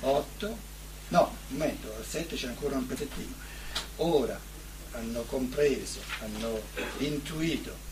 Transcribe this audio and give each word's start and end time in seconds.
8, 0.00 0.58
no, 1.08 1.36
un 1.48 1.56
momento, 1.56 1.94
al 1.96 2.04
7 2.06 2.36
c'è 2.36 2.48
ancora 2.48 2.76
un 2.76 2.86
pezzettino. 2.86 3.34
Ora 3.96 4.38
hanno 4.92 5.22
compreso, 5.22 6.00
hanno 6.20 6.60
intuito 6.98 7.88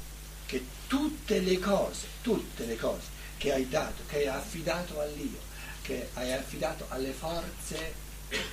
che 0.47 0.65
tutte 0.87 1.41
le 1.41 1.59
cose, 1.59 2.07
tutte 2.23 2.65
le 2.65 2.77
cose 2.77 3.07
che 3.37 3.53
hai 3.53 3.69
dato, 3.69 4.03
che 4.09 4.19
hai 4.19 4.27
affidato 4.27 5.01
all'io, 5.01 5.39
che 5.83 6.09
hai 6.15 6.33
affidato 6.33 6.87
alle 6.89 7.13
forze 7.13 7.95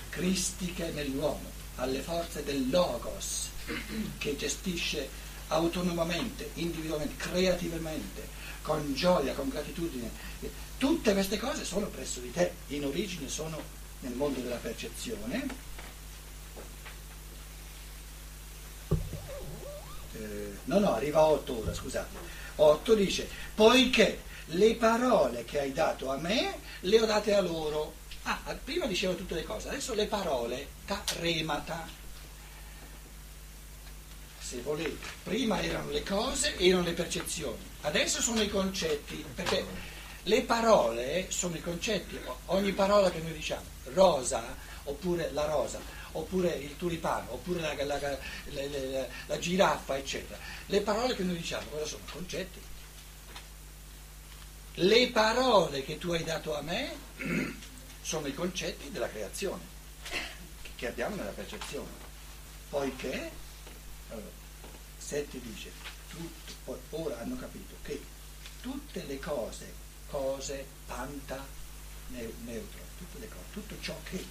cristiche 0.10 0.92
nell'uomo, 0.92 1.50
alle 1.78 2.02
forze 2.02 2.44
del 2.44 2.70
logos 2.70 3.50
che 4.18 4.36
gestisce 4.36 5.10
autonomamente, 5.48 6.52
individualmente, 6.56 7.16
creativamente, 7.18 8.28
con 8.62 8.94
gioia, 8.94 9.34
con 9.34 9.50
gratitudine. 9.50 10.10
Tutte 10.78 11.14
queste 11.14 11.38
cose 11.38 11.64
sono 11.64 11.88
presso 11.88 12.20
di 12.20 12.32
te, 12.32 12.52
in 12.68 12.86
origine 12.86 13.30
sono 13.30 13.62
nel 14.02 14.14
mondo 14.14 14.40
della 14.42 14.58
percezione. 14.58 15.48
Eh, 20.14 20.58
no, 20.66 20.80
no, 20.80 20.94
arriva 20.94 21.20
a 21.20 21.26
8 21.26 21.60
ora, 21.60 21.74
scusate. 21.74 22.18
8 22.58 22.94
dice, 22.94 23.30
poiché 23.54 24.22
le 24.48 24.76
parole 24.76 25.46
che 25.46 25.60
hai 25.60 25.74
dato 25.74 26.12
a 26.12 26.18
me 26.18 26.60
le 26.82 27.02
ho 27.02 27.06
date 27.06 27.34
a 27.34 27.42
loro. 27.42 28.04
Ah, 28.24 28.58
prima 28.64 28.86
diceva 28.86 29.14
tutte 29.14 29.36
le 29.36 29.44
cose, 29.44 29.70
adesso 29.70 29.94
le 29.94 30.08
parole, 30.08 30.68
ta 30.86 31.02
remata. 31.20 31.88
Se 34.40 34.62
volete, 34.62 35.08
prima 35.24 35.62
erano 35.62 35.90
le 35.90 36.04
cose, 36.04 36.58
erano 36.58 36.84
le 36.84 36.94
percezioni, 36.94 37.58
adesso 37.82 38.22
sono 38.22 38.42
i 38.42 38.50
concetti, 38.50 39.24
perché 39.34 39.66
le 40.26 40.42
parole 40.44 41.28
sono 41.30 41.56
i 41.56 41.62
concetti, 41.62 42.20
ogni 42.48 42.74
parola 42.74 43.10
che 43.10 43.20
noi 43.20 43.34
diciamo, 43.34 43.66
rosa, 43.86 44.44
oppure 44.84 45.32
la 45.32 45.46
rosa, 45.46 45.80
oppure 46.12 46.50
il 46.50 46.78
tulipano, 46.78 47.34
oppure 47.34 47.62
la, 47.62 47.74
la, 47.84 48.00
la, 48.00 49.08
la 49.26 49.40
giraffa, 49.40 49.98
eccetera. 49.98 50.38
Le 50.68 50.82
parole 50.82 51.16
che 51.16 51.24
noi 51.24 51.38
diciamo, 51.38 51.70
cosa 51.70 51.86
sono? 51.86 52.04
Concetti 52.12 52.60
le 54.80 55.08
parole 55.10 55.86
che 55.86 55.98
tu 55.98 56.12
hai 56.12 56.24
dato 56.24 56.54
a 56.54 56.62
me 56.62 56.94
sono 58.02 58.28
i 58.28 58.34
concetti 58.34 58.92
della 58.92 59.08
creazione 59.08 59.64
che 60.76 60.88
abbiamo 60.88 61.16
nella 61.16 61.32
percezione. 61.32 62.04
Poiché, 62.70 63.32
allora, 64.10 64.44
Setti 64.98 65.40
dice, 65.40 65.72
tutto, 66.10 66.82
ora 66.90 67.20
hanno 67.20 67.38
capito 67.38 67.76
che 67.84 68.02
tutte 68.60 69.06
le 69.06 69.18
cose, 69.20 69.72
cose, 70.10 70.66
panta, 70.86 71.46
neutro, 72.08 72.80
tutte 72.98 73.20
le 73.20 73.28
cose, 73.28 73.44
tutto 73.52 73.76
ciò 73.82 73.96
che, 74.10 74.24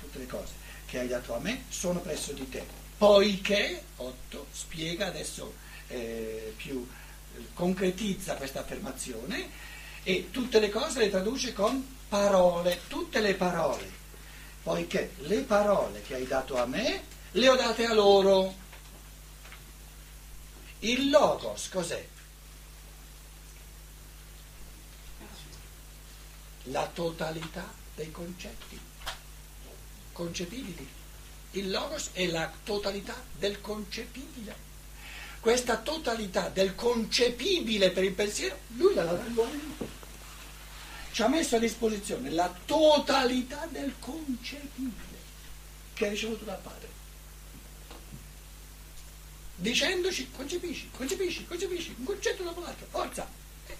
tutte 0.00 0.18
le 0.18 0.26
cose 0.26 0.52
che 0.86 1.00
hai 1.00 1.08
dato 1.08 1.34
a 1.34 1.40
me 1.40 1.64
sono 1.68 2.00
presso 2.00 2.32
di 2.32 2.48
te. 2.48 2.64
Poiché, 2.96 3.82
Otto 3.96 4.46
spiega 4.52 5.06
adesso 5.06 5.52
eh, 5.88 6.54
più 6.56 6.86
concretizza 7.52 8.36
questa 8.36 8.60
affermazione 8.60 9.50
e 10.02 10.30
tutte 10.30 10.60
le 10.60 10.70
cose 10.70 11.00
le 11.00 11.10
traduce 11.10 11.52
con 11.52 11.96
parole, 12.08 12.80
tutte 12.88 13.20
le 13.20 13.34
parole, 13.34 13.90
poiché 14.62 15.12
le 15.18 15.40
parole 15.40 16.02
che 16.02 16.14
hai 16.14 16.26
dato 16.26 16.56
a 16.56 16.66
me 16.66 17.02
le 17.32 17.48
ho 17.48 17.56
date 17.56 17.84
a 17.84 17.92
loro. 17.92 18.64
Il 20.80 21.10
logos 21.10 21.68
cos'è? 21.68 22.06
La 26.70 26.86
totalità 26.86 27.72
dei 27.94 28.10
concetti 28.10 28.78
concepibili. 30.12 30.88
Il 31.52 31.70
logos 31.70 32.10
è 32.12 32.26
la 32.26 32.50
totalità 32.64 33.14
del 33.38 33.60
concepibile 33.60 34.66
questa 35.46 35.76
totalità 35.76 36.48
del 36.48 36.74
concepibile 36.74 37.92
per 37.92 38.02
il 38.02 38.14
pensiero, 38.14 38.58
lui 38.78 38.94
l'ha 38.94 39.04
data 39.04 39.22
all'uomo. 39.22 39.76
Ci 41.12 41.22
ha 41.22 41.28
messo 41.28 41.54
a 41.54 41.60
disposizione 41.60 42.30
la 42.30 42.52
totalità 42.64 43.64
del 43.70 43.94
concepibile 44.00 45.18
che 45.94 46.06
ha 46.06 46.10
ricevuto 46.10 46.44
dal 46.44 46.58
Padre. 46.58 46.88
Dicendoci, 49.54 50.32
concepisci, 50.32 50.90
concepisci, 50.90 51.46
concepisci, 51.46 51.94
un 51.96 52.04
concetto 52.04 52.42
dopo 52.42 52.60
l'altro, 52.62 52.88
forza, 52.90 53.30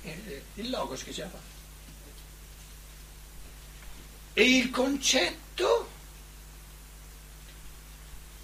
è 0.03 0.17
il 0.55 0.71
logos 0.71 1.03
che 1.03 1.13
ci 1.13 1.21
ha 1.21 1.29
fatto. 1.29 1.56
E 4.39 4.43
il 4.43 4.69
concetto 4.69 5.89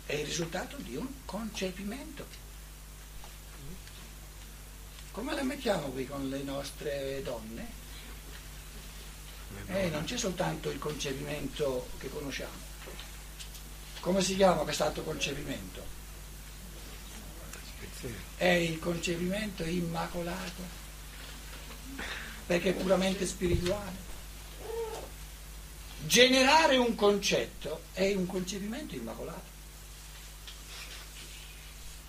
è 0.06 0.14
il 0.14 0.24
risultato 0.24 0.78
di 0.78 0.96
un 0.96 1.06
concepimento. 1.26 2.26
Come 5.10 5.34
la 5.34 5.42
mettiamo 5.42 5.88
qui 5.88 6.06
con 6.06 6.30
le 6.30 6.42
nostre 6.44 7.20
donne? 7.22 7.66
Eh, 9.66 9.90
non 9.90 10.04
c'è 10.04 10.16
soltanto 10.16 10.70
il 10.70 10.78
concepimento 10.78 11.90
che 11.98 12.08
conosciamo. 12.08 12.56
Come 14.00 14.22
si 14.22 14.34
chiama 14.34 14.62
quest'altro 14.62 15.02
concepimento? 15.02 15.84
È 18.38 18.46
il 18.46 18.78
concepimento 18.78 19.62
immacolato, 19.62 20.62
perché 22.46 22.70
è 22.70 22.74
puramente 22.74 23.26
spirituale. 23.26 24.11
Generare 26.04 26.76
un 26.76 26.94
concetto 26.94 27.82
è 27.92 28.12
un 28.14 28.26
concepimento 28.26 28.94
immacolato, 28.94 29.50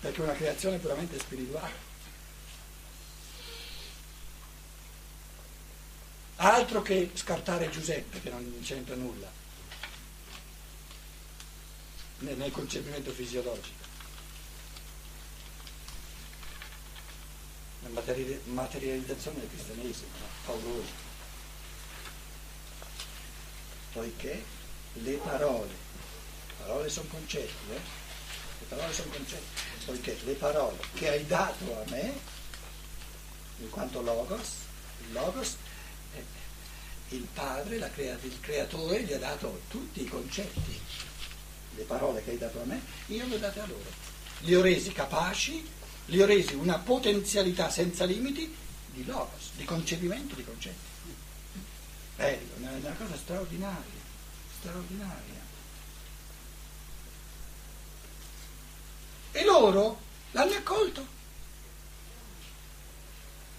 perché 0.00 0.20
è 0.20 0.24
una 0.24 0.34
creazione 0.34 0.78
puramente 0.78 1.18
spirituale. 1.18 1.92
Altro 6.36 6.82
che 6.82 7.10
scartare 7.14 7.70
Giuseppe, 7.70 8.20
che 8.20 8.30
non 8.30 8.60
c'entra 8.62 8.96
nulla 8.96 9.30
nel, 12.18 12.50
concepimento 12.50 13.12
fisiologico. 13.12 13.82
La 17.82 18.02
materializzazione 18.44 19.40
del 19.40 19.48
cristianesimo, 19.48 20.10
no? 20.18 21.03
Poiché 23.94 24.44
le 24.92 25.12
parole, 25.14 25.68
le 25.68 26.54
parole 26.58 26.90
sono 26.90 27.08
concetti, 27.08 27.70
eh? 27.70 27.80
le 28.58 28.66
parole 28.68 28.92
sono 28.92 29.10
concetti, 29.10 29.62
poiché 29.86 30.18
le 30.24 30.32
parole 30.34 30.76
che 30.92 31.08
hai 31.08 31.26
dato 31.26 31.64
a 31.80 31.90
me, 31.90 32.12
in 33.60 33.70
quanto 33.70 34.02
logos, 34.02 34.50
il 35.06 35.12
logos 35.12 35.56
il 37.14 37.26
padre, 37.32 37.78
creat- 37.94 38.24
il 38.24 38.40
creatore, 38.40 39.02
gli 39.02 39.12
ha 39.12 39.18
dato 39.18 39.62
tutti 39.68 40.02
i 40.02 40.06
concetti, 40.06 40.80
le 41.76 41.82
parole 41.84 42.22
che 42.22 42.30
hai 42.30 42.38
dato 42.38 42.60
a 42.60 42.64
me, 42.64 42.80
io 43.06 43.26
le 43.26 43.34
ho 43.34 43.38
date 43.38 43.60
a 43.60 43.66
loro. 43.66 44.12
Li 44.40 44.54
ho 44.54 44.60
resi 44.60 44.92
capaci, 44.92 45.66
li 46.06 46.20
ho 46.20 46.26
resi 46.26 46.54
una 46.54 46.78
potenzialità 46.78 47.70
senza 47.70 48.04
limiti 48.04 48.52
di 48.92 49.04
logos, 49.04 49.50
di 49.56 49.64
concepimento 49.64 50.34
di 50.34 50.44
concetti. 50.44 50.92
Bello, 52.16 52.54
è 52.56 52.74
una 52.76 52.94
cosa 52.94 53.16
straordinaria, 53.16 54.00
straordinaria. 54.58 55.42
E 59.32 59.44
loro 59.44 60.00
l'hanno 60.30 60.54
accolto. 60.54 61.06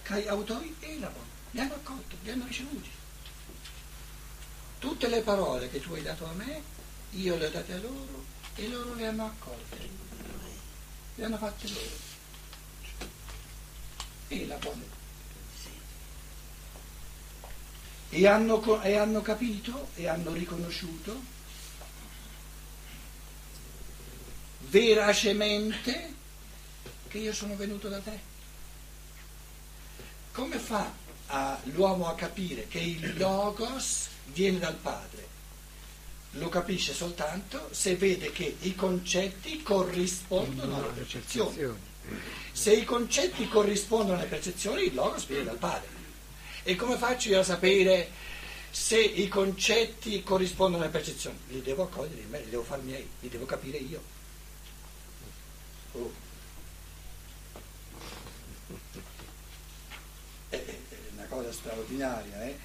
Cai 0.03 0.27
autori 0.27 0.75
e 0.79 0.99
la 0.99 1.11
li 1.51 1.59
hanno 1.61 1.75
accolto, 1.75 2.17
li 2.21 2.31
hanno 2.31 2.45
ricevuti. 2.45 2.89
Tutte 4.79 5.07
le 5.07 5.21
parole 5.21 5.69
che 5.69 5.79
tu 5.79 5.93
hai 5.93 6.01
dato 6.01 6.25
a 6.25 6.33
me, 6.33 6.61
io 7.11 7.37
le 7.37 7.45
ho 7.45 7.49
date 7.49 7.73
a 7.73 7.77
loro 7.77 8.25
e 8.55 8.67
loro 8.67 8.93
le 8.93 9.07
hanno 9.07 9.25
accolte. 9.25 9.89
Le 11.15 11.25
hanno 11.25 11.37
fatte 11.37 11.67
loro. 11.69 12.03
E 14.27 14.45
la 14.47 14.57
buona. 14.57 14.83
E 18.09 18.27
hanno, 18.27 18.81
e 18.81 18.95
hanno 18.95 19.21
capito 19.21 19.89
e 19.95 20.07
hanno 20.07 20.31
riconosciuto 20.31 21.33
veracemente 24.69 26.13
che 27.07 27.17
io 27.17 27.33
sono 27.33 27.55
venuto 27.55 27.87
da 27.87 27.99
te. 27.99 28.33
Come 30.31 30.57
fa 30.57 30.91
a, 31.27 31.59
l'uomo 31.65 32.07
a 32.07 32.15
capire 32.15 32.67
che 32.67 32.79
il 32.79 33.17
logos 33.17 34.07
viene 34.25 34.59
dal 34.59 34.75
padre. 34.75 35.33
Lo 36.31 36.49
capisce 36.49 36.93
soltanto 36.93 37.69
se 37.71 37.95
vede 37.95 38.31
che 38.31 38.57
i 38.61 38.75
concetti 38.75 39.61
corrispondono 39.61 40.75
alle 40.77 40.91
percezioni. 40.91 41.93
Se 42.51 42.73
i 42.73 42.83
concetti 42.83 43.47
corrispondono 43.47 44.17
alle 44.17 44.27
percezioni, 44.27 44.83
il 44.83 44.93
logos 44.93 45.25
viene 45.25 45.45
dal 45.45 45.57
padre. 45.57 45.94
E 46.67 46.75
come 46.75 46.97
faccio 46.97 47.29
io 47.29 47.41
a 47.41 47.43
sapere 47.43 48.09
se 48.71 48.99
i 48.99 49.27
concetti 49.27 50.23
corrispondono 50.23 50.81
alle 50.81 50.91
percezioni, 50.91 51.37
li 51.49 51.61
devo 51.61 51.83
accogliere 51.83 52.21
in 52.21 52.29
me, 52.29 52.39
li 52.39 52.49
devo 52.49 52.63
far 52.63 52.81
miei, 52.81 53.07
li 53.19 53.29
devo 53.29 53.45
capire 53.45 53.77
io. 53.77 54.01
Oh. 55.91 56.11
È 60.49 60.63
una 61.13 61.25
cosa 61.29 61.51
straordinaria, 61.51 62.43
eh? 62.45 62.57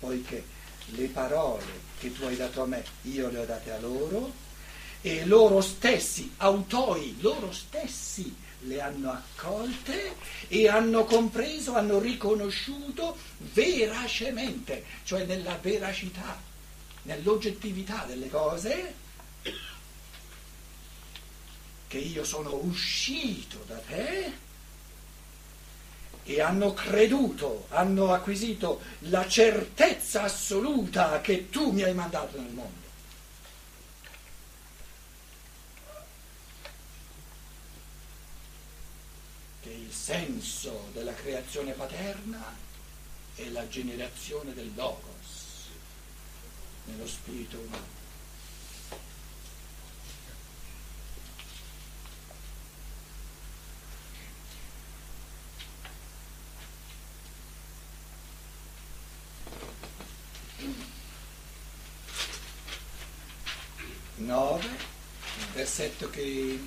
poiché 0.00 0.44
le 0.86 1.06
parole 1.06 1.64
che 2.00 2.12
tu 2.12 2.24
hai 2.24 2.34
dato 2.34 2.60
a 2.60 2.66
me, 2.66 2.84
io 3.02 3.30
le 3.30 3.38
ho 3.38 3.44
date 3.44 3.70
a 3.70 3.78
loro, 3.78 4.32
e 5.00 5.24
loro 5.26 5.60
stessi, 5.60 6.34
autoi, 6.38 7.20
loro 7.20 7.52
stessi 7.52 8.34
le 8.66 8.80
hanno 8.80 9.10
accolte 9.10 10.14
e 10.48 10.68
hanno 10.68 11.04
compreso, 11.04 11.74
hanno 11.74 11.98
riconosciuto 11.98 13.16
veracemente, 13.52 14.84
cioè 15.04 15.24
nella 15.24 15.58
veracità, 15.60 16.40
nell'oggettività 17.02 18.04
delle 18.06 18.28
cose, 18.28 18.94
che 21.86 21.98
io 21.98 22.24
sono 22.24 22.54
uscito 22.54 23.62
da 23.66 23.76
te 23.76 24.32
e 26.24 26.40
hanno 26.40 26.72
creduto, 26.72 27.66
hanno 27.68 28.12
acquisito 28.12 28.80
la 29.00 29.28
certezza 29.28 30.22
assoluta 30.22 31.20
che 31.20 31.50
tu 31.50 31.70
mi 31.70 31.82
hai 31.82 31.94
mandato 31.94 32.40
nel 32.40 32.50
mondo. 32.50 32.83
Senso 39.94 40.88
della 40.92 41.14
creazione 41.14 41.72
paterna 41.72 42.54
è 43.36 43.48
la 43.48 43.66
generazione 43.68 44.52
del 44.52 44.72
Logos 44.74 45.68
nello 46.84 47.06
spirito 47.06 47.58
umano. 47.58 48.02
9, 64.16 64.66
il 64.66 65.46
versetto 65.52 66.08
che 66.10 66.58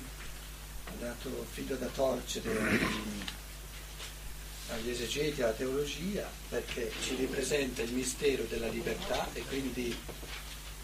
dato 0.98 1.46
figlio 1.50 1.76
da 1.76 1.86
torcere 1.86 2.50
agli, 2.58 3.24
agli 4.70 4.90
esegeti, 4.90 5.42
alla 5.42 5.52
teologia, 5.52 6.28
perché 6.48 6.90
ci 7.02 7.14
ripresenta 7.14 7.82
il 7.82 7.92
mistero 7.92 8.44
della 8.44 8.68
libertà 8.68 9.28
e 9.32 9.42
quindi 9.42 9.96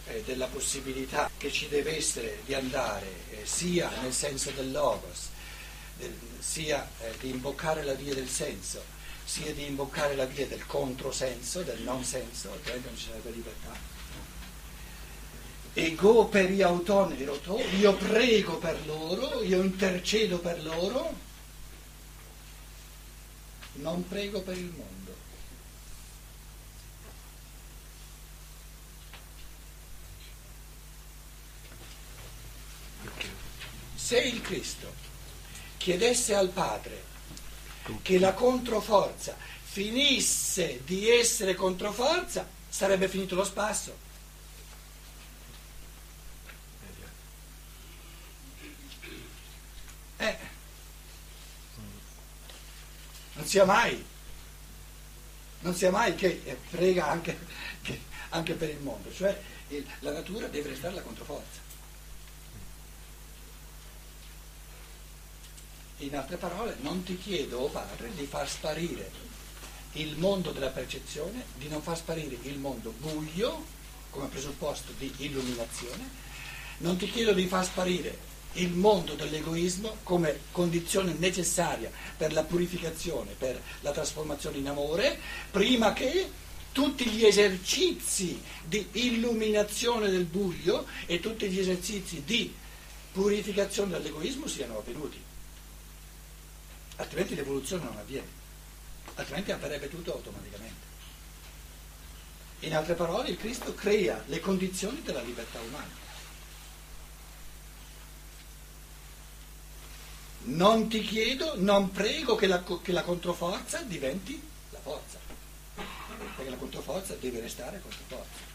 eh, 0.06 0.22
della 0.24 0.46
possibilità 0.46 1.30
che 1.36 1.50
ci 1.50 1.68
deve 1.68 1.96
essere 1.96 2.40
di 2.44 2.54
andare 2.54 3.06
eh, 3.30 3.40
sia 3.44 3.90
nel 4.02 4.12
senso 4.12 4.50
del 4.50 4.70
logos, 4.70 5.28
del, 5.98 6.16
sia 6.38 6.88
eh, 7.00 7.12
di 7.20 7.30
imboccare 7.30 7.82
la 7.82 7.94
via 7.94 8.14
del 8.14 8.28
senso, 8.28 8.82
sia 9.24 9.52
di 9.52 9.66
imboccare 9.66 10.14
la 10.14 10.26
via 10.26 10.46
del 10.46 10.64
controsenso, 10.66 11.62
del 11.62 11.80
non 11.82 12.04
senso, 12.04 12.52
altrimenti 12.52 12.86
non 12.88 12.96
ci 12.96 13.06
sarebbe 13.06 13.30
libertà 13.30 13.94
ego 15.74 16.26
per 16.26 16.50
gli 16.50 16.62
autoneri, 16.62 17.28
io 17.78 17.94
prego 17.94 18.58
per 18.58 18.86
loro, 18.86 19.42
io 19.42 19.60
intercedo 19.60 20.38
per 20.38 20.62
loro, 20.62 21.14
non 23.74 24.06
prego 24.06 24.40
per 24.42 24.56
il 24.56 24.72
mondo. 24.76 24.92
Se 33.96 34.18
il 34.18 34.40
Cristo 34.42 34.92
chiedesse 35.78 36.34
al 36.34 36.50
Padre 36.50 37.02
che 38.02 38.18
la 38.18 38.32
controforza 38.32 39.36
finisse 39.62 40.82
di 40.84 41.10
essere 41.10 41.54
controforza, 41.54 42.46
sarebbe 42.68 43.08
finito 43.08 43.34
lo 43.34 43.44
spasso. 43.44 43.96
Eh, 50.18 50.38
non 53.44 53.52
sia 53.52 53.64
mai, 53.66 54.04
non 55.60 55.74
sia 55.74 55.90
mai 55.90 56.14
che 56.14 56.40
eh, 56.44 56.56
prega 56.70 57.08
anche, 57.08 57.38
che, 57.82 58.00
anche, 58.30 58.54
per 58.54 58.70
il 58.70 58.80
mondo, 58.80 59.12
cioè 59.12 59.38
il, 59.68 59.86
la 59.98 60.12
natura 60.12 60.46
deve 60.46 60.70
restare 60.70 60.94
la 60.94 61.02
controforza. 61.02 61.60
In 65.98 66.16
altre 66.16 66.38
parole, 66.38 66.76
non 66.80 67.02
ti 67.02 67.18
chiedo, 67.18 67.58
oh 67.58 67.68
padre, 67.68 68.14
di 68.14 68.24
far 68.24 68.48
sparire 68.48 69.10
il 69.92 70.16
mondo 70.16 70.50
della 70.50 70.70
percezione, 70.70 71.44
di 71.56 71.68
non 71.68 71.82
far 71.82 71.98
sparire 71.98 72.38
il 72.42 72.58
mondo 72.58 72.92
buio 72.92 73.62
come 74.08 74.28
presupposto 74.28 74.92
di 74.96 75.12
illuminazione, 75.18 76.08
non 76.78 76.96
ti 76.96 77.10
chiedo 77.10 77.34
di 77.34 77.46
far 77.46 77.64
sparire 77.64 78.16
il 78.54 78.70
mondo 78.70 79.14
dell'egoismo 79.14 79.98
come 80.02 80.40
condizione 80.52 81.14
necessaria 81.18 81.90
per 82.16 82.32
la 82.32 82.44
purificazione, 82.44 83.34
per 83.36 83.60
la 83.80 83.92
trasformazione 83.92 84.58
in 84.58 84.68
amore, 84.68 85.18
prima 85.50 85.92
che 85.92 86.42
tutti 86.72 87.06
gli 87.06 87.24
esercizi 87.24 88.40
di 88.64 88.86
illuminazione 88.92 90.10
del 90.10 90.24
buio 90.24 90.86
e 91.06 91.20
tutti 91.20 91.48
gli 91.48 91.58
esercizi 91.58 92.22
di 92.24 92.52
purificazione 93.12 93.92
dell'egoismo 93.92 94.46
siano 94.46 94.78
avvenuti. 94.78 95.22
Altrimenti 96.96 97.34
l'evoluzione 97.34 97.84
non 97.84 97.96
avviene, 97.96 98.26
altrimenti 99.14 99.52
avverrebbe 99.52 99.88
tutto 99.88 100.12
automaticamente. 100.12 100.82
In 102.60 102.74
altre 102.74 102.94
parole, 102.94 103.28
il 103.28 103.36
Cristo 103.36 103.74
crea 103.74 104.22
le 104.26 104.40
condizioni 104.40 105.02
della 105.02 105.22
libertà 105.22 105.60
umana. 105.60 106.03
Non 110.46 110.88
ti 110.88 111.00
chiedo, 111.00 111.54
non 111.56 111.90
prego 111.90 112.34
che 112.34 112.46
la, 112.46 112.62
che 112.62 112.92
la 112.92 113.02
controforza 113.02 113.80
diventi 113.80 114.38
la 114.70 114.78
forza, 114.78 115.18
perché 115.74 116.50
la 116.50 116.56
controforza 116.56 117.14
deve 117.14 117.40
restare 117.40 117.80
controforza. 117.80 118.52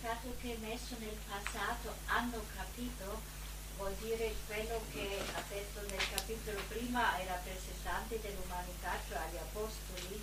Dato 0.00 0.34
che 0.40 0.56
messo 0.62 0.96
nel 0.98 1.16
passato 1.28 1.94
hanno 2.06 2.42
capito, 2.56 3.20
vuol 3.76 3.94
dire 4.00 4.34
quello 4.46 4.80
che 4.90 5.18
ha 5.34 5.42
detto 5.50 5.80
nel 5.86 6.10
capitolo 6.14 6.60
prima 6.68 7.12
ai 7.12 7.26
rappresentanti 7.26 8.18
dell'umanità, 8.22 8.98
cioè 9.06 9.18
agli 9.18 9.36
apostoli. 9.36 10.22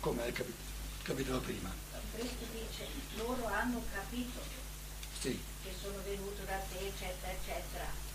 Come 0.00 0.22
nel 0.22 0.32
capitolo, 0.32 0.64
capitolo 1.02 1.40
prima? 1.40 1.74
Cristo 2.14 2.46
dice, 2.52 2.86
loro 3.16 3.44
hanno 3.48 3.82
capito 3.92 4.40
sì. 5.20 5.38
che 5.62 5.74
sono 5.78 6.00
venuto 6.04 6.42
da 6.44 6.56
te, 6.70 6.78
eccetera, 6.78 7.32
eccetera. 7.32 8.07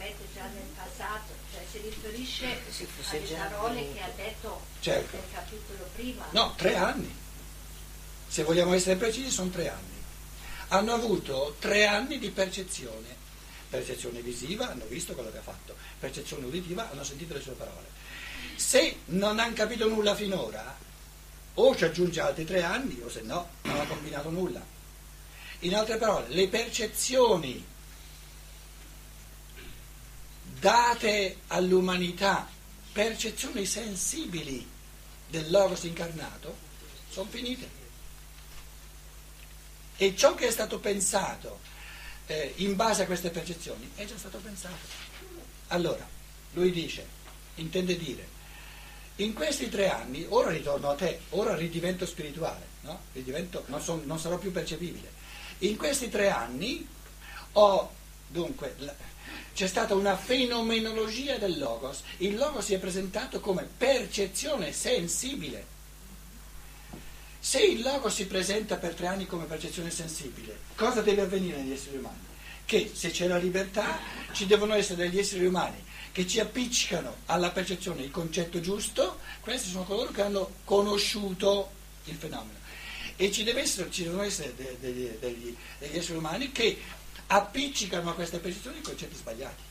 Mette 0.00 0.24
già 0.32 0.46
nel 0.46 0.62
passato, 0.74 1.34
cioè 1.52 1.62
si 1.70 1.78
riferisce 1.82 2.58
sì, 2.70 2.86
alle 3.10 3.48
parole 3.50 3.92
che 3.92 4.00
ha 4.00 4.10
detto 4.16 4.62
certo. 4.80 5.14
nel 5.14 5.26
capitolo 5.30 5.90
prima. 5.94 6.24
No, 6.30 6.54
tre 6.56 6.74
anni. 6.74 7.14
Se 8.26 8.42
vogliamo 8.42 8.72
essere 8.72 8.96
precisi, 8.96 9.28
sono 9.28 9.50
tre 9.50 9.68
anni. 9.68 10.02
Hanno 10.68 10.94
avuto 10.94 11.56
tre 11.58 11.86
anni 11.86 12.18
di 12.18 12.30
percezione. 12.30 13.14
Percezione 13.68 14.22
visiva, 14.22 14.70
hanno 14.70 14.86
visto 14.86 15.12
quello 15.12 15.30
che 15.30 15.36
ha 15.36 15.42
fatto. 15.42 15.76
Percezione 15.98 16.46
uditiva, 16.46 16.90
hanno 16.90 17.04
sentito 17.04 17.34
le 17.34 17.42
sue 17.42 17.52
parole. 17.52 17.88
Se 18.56 19.00
non 19.06 19.38
hanno 19.38 19.52
capito 19.52 19.86
nulla 19.86 20.14
finora, 20.14 20.78
o 21.52 21.76
ci 21.76 21.84
aggiunge 21.84 22.20
altri 22.20 22.46
tre 22.46 22.62
anni, 22.62 22.98
o 23.04 23.10
se 23.10 23.20
no, 23.20 23.50
non 23.62 23.78
ha 23.78 23.84
combinato 23.84 24.30
nulla. 24.30 24.64
In 25.60 25.74
altre 25.74 25.98
parole, 25.98 26.28
le 26.28 26.48
percezioni 26.48 27.66
date 30.60 31.38
all'umanità, 31.48 32.48
percezioni 32.92 33.64
sensibili 33.66 34.68
del 35.28 35.50
Logos 35.50 35.84
incarnato, 35.84 36.56
sono 37.10 37.28
finite. 37.28 37.78
E 39.96 40.14
ciò 40.16 40.34
che 40.34 40.46
è 40.46 40.50
stato 40.50 40.78
pensato 40.78 41.58
eh, 42.26 42.52
in 42.56 42.76
base 42.76 43.02
a 43.02 43.06
queste 43.06 43.30
percezioni 43.30 43.90
è 43.96 44.04
già 44.04 44.16
stato 44.16 44.38
pensato. 44.38 45.08
Allora, 45.68 46.06
lui 46.52 46.70
dice, 46.70 47.06
intende 47.56 47.96
dire, 47.96 48.38
in 49.16 49.32
questi 49.32 49.68
tre 49.68 49.90
anni, 49.90 50.24
ora 50.28 50.50
ritorno 50.50 50.90
a 50.90 50.94
te, 50.94 51.20
ora 51.30 51.54
ridivento 51.54 52.06
spirituale, 52.06 52.66
no? 52.82 53.00
ridivento, 53.12 53.64
non, 53.66 53.80
son, 53.80 54.02
non 54.04 54.18
sarò 54.18 54.38
più 54.38 54.52
percepibile 54.52 55.18
in 55.60 55.76
questi 55.76 56.08
tre 56.08 56.30
anni 56.30 56.86
ho, 57.52 57.90
dunque, 58.28 58.76
c'è 59.54 59.66
stata 59.66 59.94
una 59.94 60.16
fenomenologia 60.16 61.36
del 61.36 61.58
logos. 61.58 62.02
Il 62.18 62.36
logos 62.36 62.64
si 62.64 62.74
è 62.74 62.78
presentato 62.78 63.40
come 63.40 63.68
percezione 63.76 64.72
sensibile 64.72 65.78
Se 67.42 67.58
il 67.58 67.80
logo 67.80 68.10
si 68.10 68.26
presenta 68.26 68.76
per 68.76 68.92
tre 68.92 69.06
anni 69.06 69.26
come 69.26 69.46
percezione 69.46 69.90
sensibile, 69.90 70.58
cosa 70.74 71.00
deve 71.00 71.22
avvenire 71.22 71.56
negli 71.56 71.72
esseri 71.72 71.96
umani? 71.96 72.18
Che 72.66 72.90
se 72.92 73.10
c'è 73.10 73.26
la 73.26 73.38
libertà 73.38 73.98
ci 74.32 74.44
devono 74.44 74.74
essere 74.74 75.08
degli 75.08 75.18
esseri 75.18 75.46
umani 75.46 75.82
che 76.12 76.26
ci 76.26 76.38
appiccicano 76.38 77.16
alla 77.26 77.50
percezione 77.50 78.02
il 78.02 78.10
concetto 78.10 78.60
giusto, 78.60 79.20
questi 79.40 79.70
sono 79.70 79.84
coloro 79.84 80.10
che 80.10 80.20
hanno 80.20 80.50
conosciuto 80.64 81.70
il 82.04 82.16
fenomeno. 82.16 82.58
E 83.16 83.32
ci, 83.32 83.48
essere, 83.48 83.90
ci 83.90 84.02
devono 84.02 84.22
essere 84.22 84.54
degli, 84.54 85.08
degli, 85.18 85.56
degli 85.78 85.96
esseri 85.96 86.18
umani 86.18 86.52
che 86.52 86.78
appiccicano 87.32 88.10
a 88.10 88.14
queste 88.14 88.38
percezioni 88.38 88.78
i 88.78 88.82
concetti 88.82 89.14
sbagliati. 89.14 89.62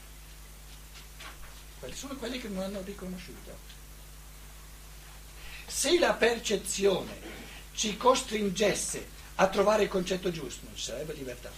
Quelli 1.80 1.96
sono 1.96 2.16
quelli 2.16 2.40
che 2.40 2.48
non 2.48 2.64
hanno 2.64 2.82
riconosciuto. 2.82 3.58
Se 5.68 6.00
la 6.00 6.14
percezione 6.14 7.18
ci 7.74 7.98
costringesse 7.98 9.08
a 9.36 9.48
trovare 9.48 9.84
il 9.84 9.90
concetto 9.90 10.32
giusto, 10.32 10.66
non 10.66 10.76
ci 10.76 10.84
sarebbe 10.84 11.14
libertà. 11.14 11.52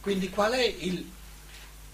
Quindi 0.00 0.28
qual 0.30 0.52
è, 0.52 0.64
il, 0.64 1.08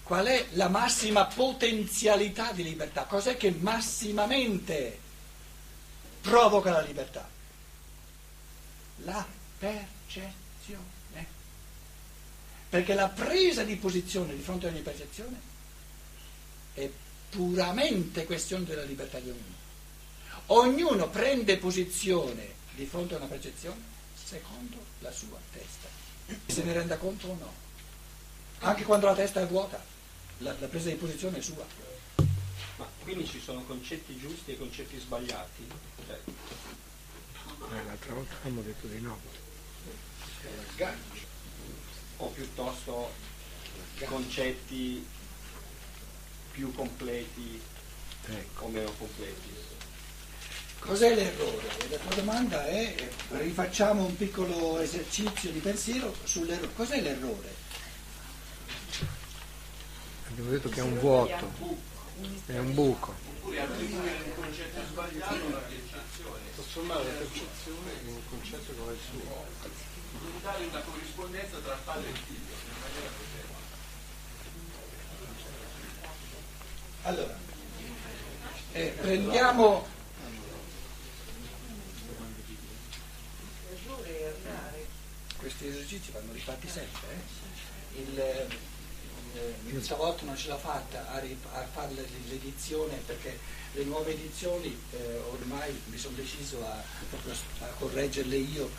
qual 0.01 0.25
è 0.25 0.47
la 0.51 0.69
massima 0.69 1.25
potenzialità 1.25 2.51
di 2.51 2.63
libertà? 2.63 3.03
Cos'è 3.05 3.37
che 3.37 3.51
massimamente 3.51 4.99
provoca 6.21 6.71
la 6.71 6.81
libertà? 6.81 7.29
La 8.97 9.25
percezione. 9.57 10.42
Perché 12.73 12.95
la 12.95 13.07
presa 13.07 13.63
di 13.63 13.75
posizione 13.75 14.35
di 14.35 14.41
fronte 14.41 14.65
a 14.65 14.71
ogni 14.71 14.81
percezione 14.81 15.39
è 16.73 16.89
puramente 17.29 18.25
questione 18.25 18.63
della 18.65 18.81
libertà 18.81 19.19
di 19.19 19.29
ognuno. 19.29 19.61
Ognuno 20.47 21.07
prende 21.07 21.57
posizione 21.57 22.51
di 22.73 22.87
fronte 22.87 23.13
a 23.13 23.17
una 23.17 23.27
percezione 23.27 23.79
secondo 24.15 24.77
la 25.01 25.11
sua 25.11 25.37
testa. 25.51 25.87
Se 26.47 26.63
ne 26.63 26.73
renda 26.73 26.97
conto 26.97 27.27
o 27.27 27.35
no. 27.35 27.53
Anche 28.61 28.85
quando 28.85 29.05
la 29.05 29.13
testa 29.13 29.39
è 29.39 29.45
vuota, 29.45 29.79
la, 30.39 30.55
la 30.57 30.67
presa 30.67 30.89
di 30.89 30.95
posizione 30.95 31.37
è 31.37 31.41
sua. 31.41 31.67
Ma 32.77 32.87
quindi 33.03 33.27
ci 33.27 33.39
sono 33.39 33.61
concetti 33.65 34.17
giusti 34.17 34.53
e 34.53 34.57
concetti 34.57 34.99
sbagliati? 34.99 35.67
Cioè... 36.07 36.19
Eh, 37.71 37.85
l'altra 37.85 38.13
volta 38.15 38.33
abbiamo 38.39 38.63
detto 38.63 38.87
di 38.87 38.99
no. 38.99 39.19
O 42.23 42.27
piuttosto 42.27 43.11
concetti 44.05 45.05
più 46.51 46.73
completi 46.73 47.61
ecco. 48.27 48.63
o 48.63 48.67
meno 48.69 48.91
completi? 48.97 49.49
Cos'è 50.79 51.13
l'errore? 51.15 51.67
La 51.89 51.97
tua 51.97 52.15
domanda 52.15 52.65
è, 52.65 52.95
rifacciamo 53.29 54.05
un 54.05 54.15
piccolo 54.15 54.79
esercizio 54.79 55.51
di 55.51 55.59
pensiero 55.59 56.15
sull'errore. 56.23 56.73
Cos'è 56.73 57.01
l'errore? 57.01 57.53
Abbiamo 60.29 60.49
detto 60.49 60.69
che 60.69 60.79
è 60.79 60.83
un 60.83 60.99
vuoto, 60.99 61.51
è 62.45 62.57
un 62.57 62.73
buco. 62.73 63.13
Oppure 63.35 63.59
attribuire 63.59 64.17
un 64.25 64.35
concetto 64.35 64.81
sbagliato 64.91 65.33
alla 65.33 65.57
percezione. 65.57 66.39
Trasformare 66.55 67.03
la 67.03 67.11
percezione 67.11 67.91
in 68.03 68.07
un 68.07 68.21
concetto 68.29 68.73
come 68.73 68.93
il 68.93 68.99
suo. 69.09 69.82
Dare 70.41 70.65
una 70.65 70.79
corrispondenza 70.79 71.57
tra 71.57 71.79
padre 71.83 72.09
e 72.09 72.13
figlio 72.13 72.53
in 72.53 72.81
maniera 72.81 73.09
corretta. 73.17 73.61
Allora, 77.03 77.37
eh, 78.73 78.93
prendiamo 79.01 79.85
questi 85.43 85.67
esercizi 85.67 86.11
vanno 86.11 86.31
rifatti 86.31 86.67
sempre. 86.69 87.01
Eh? 87.11 87.99
Il, 87.99 88.19
eh, 88.19 89.81
stavolta 89.81 90.23
non 90.23 90.37
ce 90.37 90.47
l'ho 90.47 90.57
fatta 90.57 91.11
a, 91.11 91.19
rip- 91.19 91.53
a 91.53 91.67
fare 91.71 91.93
l'edizione 92.29 92.95
perché 93.05 93.37
le 93.73 93.83
nuove 93.83 94.13
edizioni 94.13 94.77
eh, 94.91 95.17
ormai 95.31 95.77
mi 95.85 95.97
sono 95.97 96.15
deciso 96.15 96.65
a, 96.65 96.75
a 96.75 97.65
correggerle 97.77 98.37
io, 98.37 98.69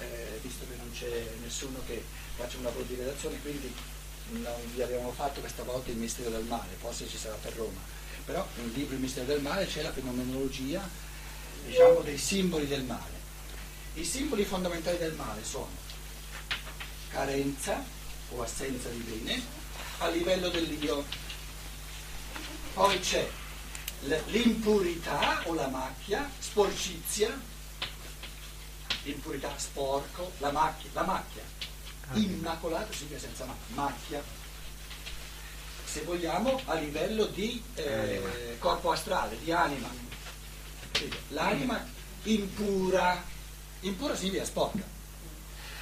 eh, 0.00 0.38
visto 0.42 0.64
che 0.68 0.76
non 0.76 0.90
c'è 0.92 1.26
nessuno 1.42 1.80
che 1.86 2.02
faccia 2.36 2.56
un 2.56 2.64
lavoro 2.64 2.84
di 2.84 2.94
redazione, 2.94 3.40
quindi 3.40 3.72
non 4.30 4.54
vi 4.74 4.82
abbiamo 4.82 5.12
fatto 5.12 5.40
questa 5.40 5.62
volta 5.62 5.90
il 5.90 5.96
mistero 5.96 6.30
del 6.30 6.44
male, 6.44 6.74
forse 6.78 7.08
ci 7.08 7.18
sarà 7.18 7.36
per 7.36 7.54
Roma. 7.54 7.80
Però 8.24 8.46
nel 8.56 8.70
libro 8.72 8.94
Il 8.94 9.00
mistero 9.00 9.26
del 9.26 9.42
male 9.42 9.66
c'è 9.66 9.82
la 9.82 9.92
fenomenologia 9.92 10.88
diciamo, 11.66 12.00
dei 12.00 12.16
simboli 12.18 12.66
del 12.66 12.84
male. 12.84 13.22
I 13.94 14.04
simboli 14.04 14.44
fondamentali 14.44 14.98
del 14.98 15.12
male 15.12 15.44
sono 15.44 15.68
carenza 17.10 17.84
o 18.30 18.42
assenza 18.42 18.88
di 18.88 18.98
bene 18.98 19.42
a 19.98 20.08
livello 20.08 20.48
dell'io. 20.48 21.04
Poi 22.72 22.98
c'è 22.98 23.28
l'impurità 24.26 25.42
o 25.46 25.54
la 25.54 25.68
macchia, 25.68 26.28
sporcizia, 26.38 27.38
impurità, 29.10 29.52
sporco, 29.56 30.32
la 30.38 30.50
macchia, 30.50 30.90
la 30.92 31.02
macchia. 31.02 31.42
Immacolato 32.12 32.92
significa 32.92 33.20
senza 33.20 33.46
macchia. 33.68 34.22
Se 35.84 36.02
vogliamo 36.02 36.60
a 36.64 36.74
livello 36.74 37.26
di 37.26 37.62
eh, 37.74 38.56
corpo 38.58 38.90
astrale, 38.90 39.38
di 39.38 39.52
anima. 39.52 39.88
L'anima 41.28 41.86
impura, 42.24 43.22
impura 43.80 44.16
significa 44.16 44.44
sporca. 44.44 44.82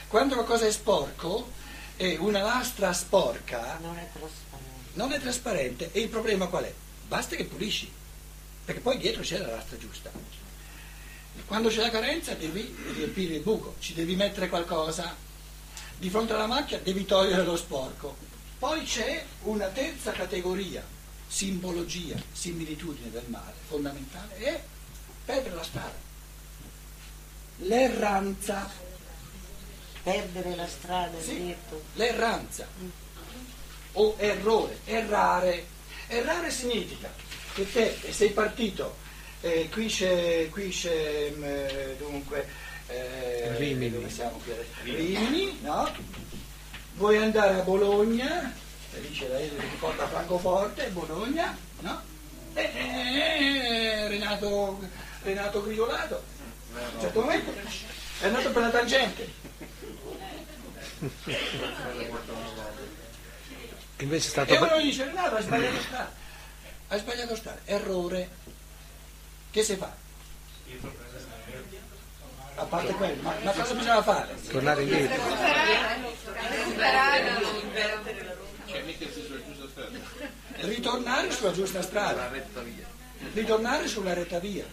Quando 0.08 0.34
qualcosa 0.34 0.66
è 0.66 0.70
sporco, 0.70 1.50
è 1.96 2.16
una 2.16 2.42
lastra 2.42 2.92
sporca, 2.92 3.78
non 3.80 3.96
è 3.98 4.08
trasparente. 4.12 4.90
Non 4.94 5.12
è 5.12 5.20
trasparente. 5.20 5.92
E 5.92 6.00
il 6.00 6.08
problema 6.08 6.46
qual 6.46 6.64
è? 6.64 6.74
Basta 7.06 7.36
che 7.36 7.44
pulisci, 7.44 7.90
perché 8.64 8.80
poi 8.80 8.98
dietro 8.98 9.22
c'è 9.22 9.38
la 9.38 9.48
lastra 9.48 9.76
giusta. 9.78 10.10
Quando 11.46 11.68
c'è 11.68 11.80
la 11.80 11.90
carenza 11.90 12.34
devi 12.34 12.74
riempire 12.94 13.34
il 13.34 13.42
buco, 13.42 13.76
ci 13.78 13.94
devi 13.94 14.16
mettere 14.16 14.48
qualcosa. 14.48 15.14
Di 15.96 16.10
fronte 16.10 16.32
alla 16.32 16.46
macchia 16.46 16.78
devi 16.78 17.04
togliere 17.04 17.44
lo 17.44 17.56
sporco. 17.56 18.16
Poi 18.58 18.82
c'è 18.84 19.24
una 19.42 19.66
terza 19.66 20.12
categoria, 20.12 20.84
simbologia, 21.26 22.16
similitudine 22.32 23.10
del 23.10 23.24
male, 23.26 23.54
fondamentale, 23.66 24.36
è 24.36 24.62
perdere 25.24 25.54
la 25.54 25.64
strada. 25.64 26.10
L'erranza 27.58 28.70
Perdere 30.02 30.56
la 30.56 30.66
strada, 30.66 31.20
sì, 31.20 31.46
detto. 31.46 31.80
L'erranza 31.94 32.66
o 33.92 34.14
errore, 34.18 34.80
errare. 34.84 35.66
Errare 36.08 36.50
significa 36.50 37.12
che 37.54 37.70
te 37.70 38.12
sei 38.12 38.30
partito, 38.30 38.96
eh, 39.42 39.68
qui 39.70 39.86
c'è, 39.86 40.48
qui 40.50 40.70
c'è 40.70 41.32
mm, 41.36 41.44
eh, 41.44 41.96
dunque 41.98 42.46
eh, 42.86 43.56
Rimini. 43.56 43.90
Dove 43.90 44.10
siamo 44.10 44.40
qui 44.42 44.52
Rimini, 44.82 45.58
no? 45.62 45.90
Vuoi 46.94 47.16
andare 47.18 47.60
a 47.60 47.62
Bologna, 47.62 48.54
dice 49.06 49.28
lei 49.28 49.50
che 49.50 49.68
ti 49.68 49.76
porta 49.78 50.04
a 50.04 50.08
Francoforte, 50.08 50.86
Bologna, 50.88 51.56
no? 51.80 52.02
E, 52.54 52.62
eh, 52.62 54.08
Renato, 54.08 54.78
Renato 55.22 55.62
Griolato, 55.62 56.22
a 56.74 56.78
un 56.78 57.00
certo 57.00 57.20
momento 57.20 57.52
è 58.22 58.26
andato 58.26 58.50
per 58.52 58.62
la 58.62 58.70
tangente. 58.70 59.32
Invece 63.98 64.26
è 64.26 64.30
stato... 64.30 64.54
E 64.54 64.56
uno 64.58 64.80
dice, 64.80 65.10
no, 65.12 65.20
hai 65.22 65.42
sbagliato 65.42 65.80
strada. 65.80 66.12
Hai 66.88 66.98
sbagliato 67.00 67.36
strada. 67.36 67.60
Errore. 67.64 68.28
Che 69.52 69.62
si 69.62 69.76
fa? 69.76 69.94
A 72.54 72.64
parte 72.64 72.92
quello, 72.94 73.20
ma, 73.20 73.34
ma 73.42 73.52
cosa 73.52 73.74
bisogna 73.74 74.02
fare? 74.02 74.34
Tornare 74.48 74.82
indietro. 74.82 75.22
Ritornare 80.60 81.30
sulla 81.30 81.52
giusta 81.52 81.82
strada. 81.82 82.30
Ritornare 83.34 83.88
sulla 83.88 84.14
retta 84.14 84.38
via. 84.38 84.64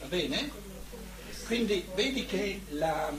Va 0.00 0.06
bene? 0.06 0.50
Quindi 1.46 1.88
vedi 1.94 2.26
che 2.26 2.60
la, 2.72 3.10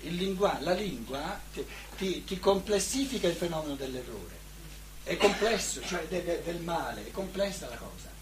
lingua, 0.00 0.58
la 0.62 0.72
lingua 0.72 1.40
ti, 1.52 1.64
ti, 1.96 2.24
ti, 2.24 2.40
complessifica 2.40 3.28
il 3.28 3.36
fenomeno 3.36 3.76
dell'errore. 3.76 4.36
È 5.04 5.16
complesso, 5.16 5.80
cioè 5.86 6.04
de, 6.08 6.24
de, 6.24 6.42
del 6.42 6.60
male, 6.60 7.06
è 7.06 7.10
complessa 7.12 7.68
la 7.68 7.76
cosa. 7.76 8.17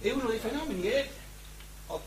E 0.00 0.10
uno 0.10 0.28
dei 0.28 0.38
fenomeni 0.38 0.86
è, 0.86 1.08
oh, 1.88 2.02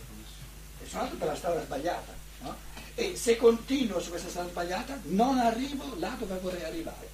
sono 0.88 1.02
andato 1.02 1.18
per 1.18 1.28
la 1.28 1.36
strada 1.36 1.62
sbagliata. 1.64 2.14
No? 2.40 2.56
E 2.96 3.16
se 3.16 3.38
continuo 3.38 4.00
su 4.00 4.10
questa 4.10 4.30
strada 4.30 4.50
sbagliata 4.50 5.00
non 5.04 5.38
arrivo 5.38 5.96
là 6.00 6.16
dove 6.18 6.38
vorrei 6.38 6.64
arrivare. 6.64 7.10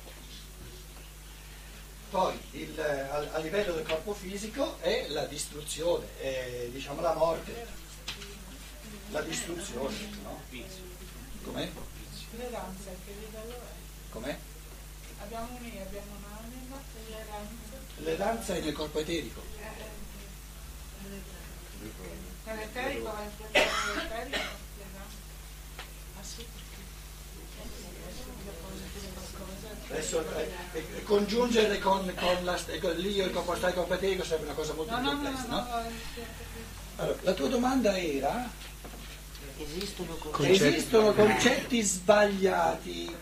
Poi 2.09 2.39
il, 2.51 2.79
a, 2.79 3.17
a, 3.33 3.37
livello 3.39 3.73
del 3.73 3.85
corpo 3.85 4.13
fisico 4.13 4.79
è 4.79 5.07
la 5.09 5.25
distruzione, 5.25 6.05
è 6.19 6.69
diciamo 6.71 7.01
la 7.01 7.13
morte. 7.13 7.67
la 9.09 9.21
distruzione, 9.21 9.95
no? 10.23 10.41
Com'è? 11.43 11.69
Le 12.37 12.49
danze, 12.49 12.97
che 13.05 13.13
livello 13.19 13.55
è? 13.55 14.11
Com'è? 14.11 14.37
Abbiamo 15.19 15.47
un'anima, 15.51 16.81
e 16.95 17.09
le 17.09 17.25
danze. 17.29 17.77
Le 17.97 18.15
danze 18.15 18.57
è 18.57 18.61
nel 18.61 18.73
corpo 18.73 18.99
eterico. 18.99 19.41
Adesso 29.89 30.37
eh, 30.37 30.51
eh, 30.73 31.03
congiungere 31.03 31.79
con, 31.79 32.11
con 32.15 32.43
la, 32.43 32.59
con 32.81 32.95
l'io 32.95 33.23
e 33.23 33.27
il 33.27 33.33
e 33.33 33.73
corpo 33.73 33.93
eterico 33.93 34.23
sarebbe 34.23 34.45
una 34.45 34.53
cosa 34.53 34.73
molto 34.73 34.91
No, 34.91 34.99
più 34.99 35.09
complessa, 35.09 35.47
no, 35.47 35.55
no? 35.55 35.63
no, 35.63 35.89
Allora, 36.97 37.17
la 37.21 37.33
tua 37.33 37.47
domanda 37.47 37.97
era, 37.97 38.49
Esistono. 39.59 40.13
Concetti. 40.15 40.65
esistono 40.67 41.13
concetti 41.13 41.81
sbagliati. 41.81 43.15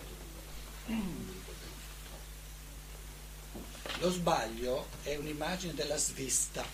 Lo 4.00 4.10
sbaglio 4.10 4.86
è 5.02 5.16
un'immagine 5.16 5.72
della 5.72 5.96
svista. 5.96 6.64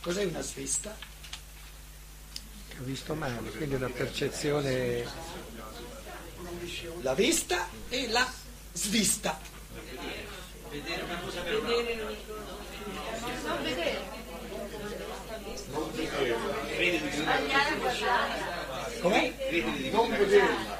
Cos'è 0.00 0.24
una 0.24 0.40
svista? 0.40 0.96
Ho 2.80 2.84
visto 2.84 3.14
male, 3.14 3.50
quindi 3.50 3.74
una 3.74 3.88
percezione 3.88 5.04
La 7.00 7.14
vista 7.14 7.68
e 7.88 8.08
la 8.08 8.30
svista. 8.72 9.38
Com'è? 19.00 19.90
Non 19.90 20.10
vederla. 20.10 20.77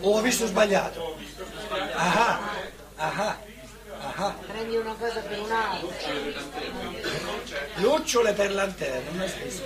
O 0.00 0.16
ho 0.16 0.20
visto 0.20 0.46
sbagliato? 0.46 1.16
Ah, 1.94 2.40
ah, 2.96 3.38
ah. 4.16 4.34
Prendi 4.46 4.76
una 4.76 4.94
cosa 4.94 5.20
per 5.20 5.38
un'altra. 5.40 6.12
Lucciole 7.76 8.32
per 8.32 8.52
lanterne, 8.52 9.10
una 9.10 9.26
svista. 9.26 9.64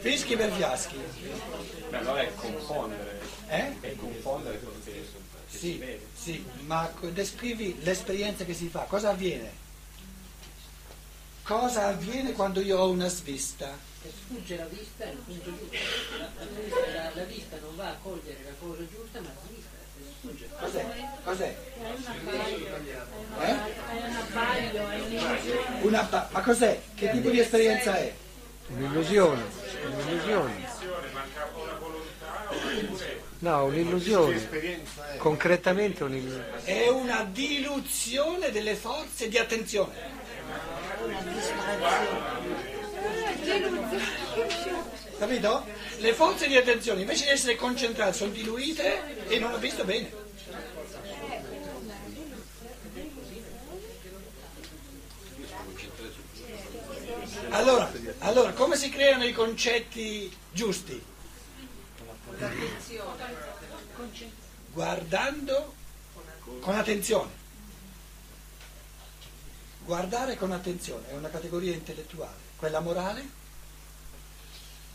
Fischi 0.00 0.36
per 0.36 0.50
fiaschi. 0.52 0.96
Beh, 1.90 1.96
allora 1.96 2.20
è 2.20 2.34
confondere, 2.34 3.20
Eh? 3.48 3.72
è 3.80 3.96
confondere 3.96 4.58
quello 4.58 4.78
che, 4.84 5.06
si 5.48 5.58
Sì, 5.58 5.76
vede. 5.78 6.00
sì, 6.14 6.44
ma 6.66 6.90
descrivi 7.10 7.76
l'esperienza 7.82 8.44
che 8.44 8.52
si 8.54 8.68
fa. 8.68 8.80
Cosa 8.80 9.10
avviene? 9.10 9.62
Cosa 11.44 11.88
avviene 11.88 12.32
quando 12.32 12.60
io 12.60 12.78
ho 12.78 12.88
una 12.90 13.08
svista? 13.08 13.76
sfugge 14.26 14.56
la 14.56 14.64
vista 14.66 15.04
è 15.04 15.10
il 15.10 15.16
punto 15.18 15.50
giusto. 15.58 15.76
La, 16.18 16.28
la 16.38 16.44
vista, 16.60 16.78
la- 16.94 17.10
la 17.14 17.24
vista 17.24 17.56
non 17.60 17.76
va 17.76 17.88
a 17.88 17.96
cogliere 18.02 18.38
la 18.44 18.50
cosa 18.58 18.82
giusta, 18.90 19.20
ma 19.20 19.28
la 19.28 19.48
vista 19.48 19.70
sfugge. 20.18 20.48
Cos'è? 20.58 20.84
Cos'è? 21.24 21.56
È 21.76 21.88
un 21.90 22.02
abbaglio, 24.16 24.88
è 24.88 25.00
un'illusione. 25.00 26.06
Ba- 26.08 26.28
ma 26.32 26.40
cos'è? 26.40 26.80
Che 26.94 27.10
tipo 27.10 27.30
di 27.30 27.40
esperienza 27.40 27.96
è? 27.96 28.12
un'illusione, 28.68 29.42
un'illusione. 29.84 30.72
No, 33.40 33.64
un'illusione. 33.64 34.48
Concretamente 35.18 36.04
un'illusione. 36.04 36.64
È 36.64 36.88
una 36.88 37.24
diluzione 37.24 38.50
delle 38.50 38.74
forze 38.74 39.28
di 39.28 39.36
attenzione. 39.36 40.22
Capito? 45.18 45.66
Le 45.98 46.12
forze 46.12 46.46
di 46.46 46.56
attenzione 46.56 47.02
invece 47.02 47.24
di 47.24 47.30
essere 47.30 47.56
concentrate 47.56 48.12
sono 48.12 48.30
diluite 48.30 49.26
e 49.28 49.38
non 49.38 49.52
ho 49.52 49.58
visto 49.58 49.84
bene. 49.84 50.22
Allora, 57.50 57.92
allora, 58.18 58.52
come 58.52 58.76
si 58.76 58.90
creano 58.90 59.24
i 59.24 59.32
concetti 59.32 60.34
giusti? 60.52 61.02
Guardando 64.72 65.74
con 66.60 66.74
attenzione. 66.74 67.43
Guardare 69.84 70.36
con 70.36 70.50
attenzione 70.50 71.10
è 71.10 71.12
una 71.12 71.28
categoria 71.28 71.74
intellettuale. 71.74 72.38
Quella 72.56 72.80
morale? 72.80 73.28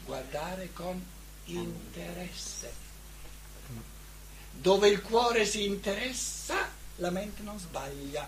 Guardare 0.03 0.73
con 0.73 1.05
interesse. 1.45 2.73
Dove 4.51 4.89
il 4.89 5.01
cuore 5.03 5.45
si 5.45 5.65
interessa, 5.65 6.67
la 6.95 7.11
mente 7.11 7.43
non 7.43 7.59
sbaglia. 7.59 8.27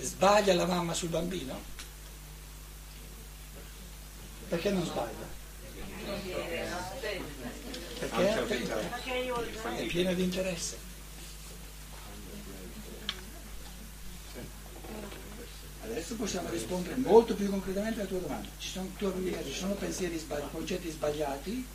Sbaglia 0.00 0.52
la 0.52 0.66
mamma 0.66 0.92
sul 0.92 1.08
bambino? 1.08 1.60
Perché 4.48 4.70
non 4.70 4.84
sbaglia? 4.84 5.40
Perché 7.98 8.28
è 8.28 8.34
attenta, 8.36 9.76
è 9.76 9.86
piena 9.86 10.12
di 10.12 10.24
interesse. 10.24 10.91
Adesso 15.92 16.14
possiamo 16.14 16.48
rispondere 16.48 16.96
molto 16.96 17.34
più 17.34 17.50
concretamente 17.50 18.00
alla 18.00 18.08
tua 18.08 18.20
domanda. 18.20 18.48
Ci 18.56 18.70
sono, 18.70 18.90
tu 18.96 19.12
ci 19.44 19.52
sono 19.52 19.74
pensieri 19.74 20.16
sbagliati, 20.16 20.50
concetti 20.50 20.90
sbagliati, 20.90 21.66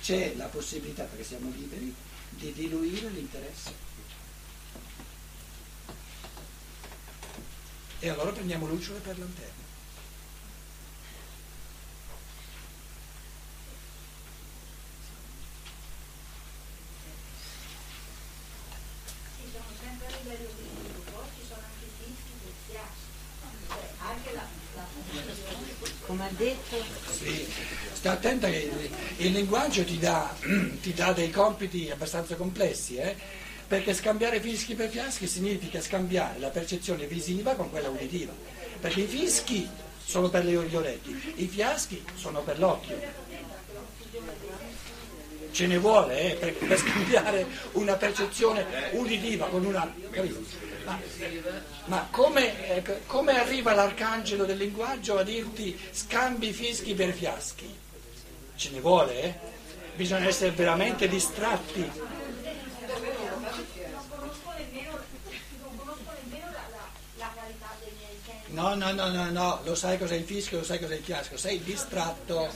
c'è 0.00 0.34
la 0.36 0.46
possibilità, 0.46 1.04
perché 1.04 1.22
siamo 1.22 1.52
liberi, 1.54 1.94
di 2.30 2.52
diluire 2.54 3.10
l'interesse. 3.10 3.74
E 7.98 8.08
allora 8.08 8.30
prendiamo 8.30 8.66
lucciole 8.66 9.00
per 9.00 9.18
lanterne. 9.18 9.64
Ci 19.36 19.50
sono 19.52 19.64
sempre 19.78 20.06
a 20.06 20.16
livello 20.22 20.48
di 20.56 20.68
gruppo, 20.72 21.24
ci 21.38 21.46
sono 21.46 21.60
anche 21.60 21.86
fischi 21.98 22.32
viziati. 22.44 23.14
Cioè, 23.68 23.90
anche 23.98 24.32
la, 24.32 24.46
la 24.74 24.86
Come 26.06 26.24
ha 26.24 26.30
detto, 26.30 26.76
Sì, 27.10 27.46
sta 27.92 28.15
attenta 28.26 28.48
che 28.48 28.90
il, 29.18 29.32
linguaggio 29.32 29.84
ti 29.84 29.98
dà, 29.98 30.34
ti 30.82 30.92
dà 30.92 31.12
dei 31.12 31.30
compiti 31.30 31.90
abbastanza 31.90 32.34
complessi, 32.34 32.96
eh? 32.96 33.14
perché 33.66 33.94
scambiare 33.94 34.40
fischi 34.40 34.74
per 34.74 34.88
fiaschi 34.90 35.28
significa 35.28 35.80
scambiare 35.80 36.38
la 36.40 36.48
percezione 36.48 37.06
visiva 37.06 37.54
con 37.54 37.70
quella 37.70 37.88
uditiva, 37.88 38.32
perché 38.80 39.02
i 39.02 39.06
fischi 39.06 39.68
sono 40.04 40.28
per 40.28 40.44
gli 40.44 40.54
orecchi, 40.54 41.34
i 41.36 41.46
fiaschi 41.46 42.04
sono 42.16 42.42
per 42.42 42.58
l'occhio. 42.58 43.24
Ce 45.52 45.66
ne 45.66 45.78
vuole 45.78 46.32
eh, 46.32 46.34
per, 46.34 46.54
per 46.54 46.78
scambiare 46.78 47.46
una 47.72 47.94
percezione 47.94 48.90
uditiva 48.92 49.46
con 49.46 49.64
una... 49.64 49.90
Ma, 50.84 51.00
ma 51.86 52.08
come, 52.10 52.76
eh, 52.76 52.82
come 53.06 53.40
arriva 53.40 53.74
l'arcangelo 53.74 54.44
del 54.44 54.58
linguaggio 54.58 55.16
a 55.16 55.22
dirti 55.22 55.78
scambi 55.92 56.52
fischi 56.52 56.94
per 56.94 57.12
fiaschi? 57.12 57.84
Ce 58.56 58.70
ne 58.70 58.80
vuole, 58.80 59.22
eh? 59.22 59.34
Bisogna 59.94 60.26
essere 60.26 60.50
veramente 60.50 61.08
distratti. 61.08 61.90
No, 68.48 68.74
no, 68.74 68.92
no, 68.92 69.10
no, 69.10 69.30
no, 69.30 69.60
lo 69.64 69.74
sai 69.74 69.98
cos'è 69.98 70.14
il 70.14 70.24
fischio, 70.24 70.58
lo 70.58 70.64
sai 70.64 70.78
cos'è 70.80 70.94
il 70.96 71.02
fiasco, 71.02 71.36
sei 71.36 71.62
distratto. 71.62 72.48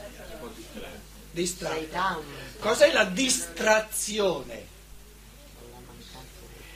Distratto. 1.30 2.24
Cos'è 2.58 2.90
la 2.92 3.04
distrazione? 3.04 4.66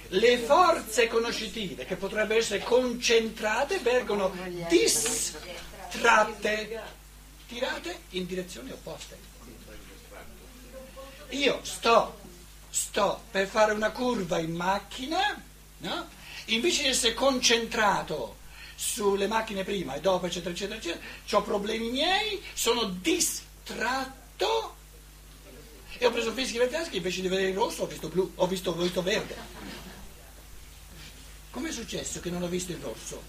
Le 0.08 0.38
forze 0.38 1.08
conoscitive 1.08 1.86
che 1.86 1.96
potrebbero 1.96 2.38
essere 2.38 2.62
concentrate 2.62 3.78
vengono 3.78 4.30
distratte, 4.68 5.32
tirate 7.54 8.00
in 8.10 8.26
direzioni 8.26 8.72
opposte. 8.72 9.16
Io 11.30 11.60
sto, 11.62 12.18
sto 12.68 13.22
per 13.30 13.46
fare 13.46 13.72
una 13.72 13.90
curva 13.90 14.38
in 14.38 14.54
macchina, 14.54 15.40
no? 15.78 16.08
invece 16.46 16.82
di 16.82 16.88
essere 16.88 17.14
concentrato 17.14 18.38
sulle 18.74 19.28
macchine 19.28 19.62
prima 19.62 19.94
e 19.94 20.00
dopo, 20.00 20.26
eccetera, 20.26 20.50
eccetera, 20.50 20.78
eccetera, 20.78 21.04
ho 21.30 21.42
problemi 21.42 21.90
miei, 21.90 22.42
sono 22.54 22.84
distratto 22.86 24.76
e 25.96 26.06
ho 26.06 26.10
preso 26.10 26.32
fischi 26.32 26.56
e 26.56 26.68
tedeschi, 26.68 26.96
invece 26.96 27.20
di 27.20 27.28
vedere 27.28 27.50
il 27.50 27.54
rosso 27.54 27.84
ho 27.84 27.86
visto 27.86 28.08
blu, 28.08 28.32
ho 28.34 28.46
visto, 28.48 28.70
ho 28.70 28.74
visto 28.74 29.00
verde. 29.00 29.36
Com'è 31.50 31.70
successo 31.70 32.18
che 32.18 32.30
non 32.30 32.42
ho 32.42 32.48
visto 32.48 32.72
il 32.72 32.78
rosso? 32.78 33.22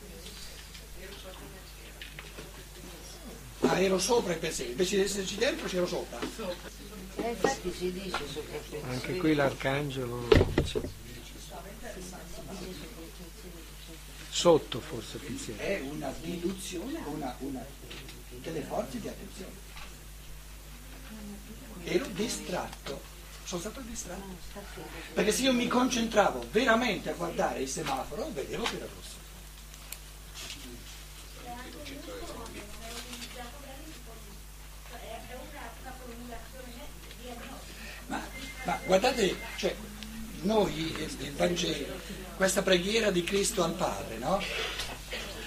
Ah, 3.67 3.79
ero 3.79 3.99
sopra 3.99 4.33
il 4.33 4.39
pensiero, 4.39 4.71
invece 4.71 4.95
di 4.97 5.01
esserci 5.03 5.35
dentro 5.37 5.67
c'ero 5.67 5.87
sopra. 5.87 6.19
Eh, 6.19 7.29
infatti 7.29 7.73
si 7.73 7.91
dice 7.91 8.19
sopra 8.31 8.55
il 8.55 8.61
pensiero. 8.69 8.87
Anche 8.91 9.17
qui 9.17 9.33
l'arcangelo 9.33 10.27
c'è. 10.63 10.79
sotto 14.35 14.81
forse 14.81 15.17
pensiero. 15.17 15.59
È 15.61 15.79
una 15.89 16.13
diluzione, 16.21 16.99
una, 17.05 17.33
una, 17.39 17.65
delle 18.41 18.61
forze 18.61 18.99
di 18.99 19.07
attenzione. 19.07 19.63
Ero 21.85 22.05
distratto, 22.07 23.01
sono 23.45 23.61
stato 23.61 23.79
distratto. 23.79 24.35
Perché 25.13 25.31
se 25.31 25.43
io 25.43 25.53
mi 25.53 25.67
concentravo 25.67 26.45
veramente 26.51 27.11
a 27.11 27.13
guardare 27.13 27.61
il 27.61 27.69
semaforo, 27.69 28.29
vedevo 28.33 28.63
che 28.63 28.75
era 28.75 28.85
rosso. 28.85 29.24
Ma, 38.65 38.79
guardate, 38.85 39.35
cioè, 39.57 39.75
noi, 40.41 40.73
il 40.75 41.33
Vangelo, 41.33 41.93
questa 42.35 42.61
preghiera 42.61 43.11
di 43.11 43.23
Cristo 43.23 43.63
al 43.63 43.73
Padre, 43.73 44.17
no? 44.17 44.41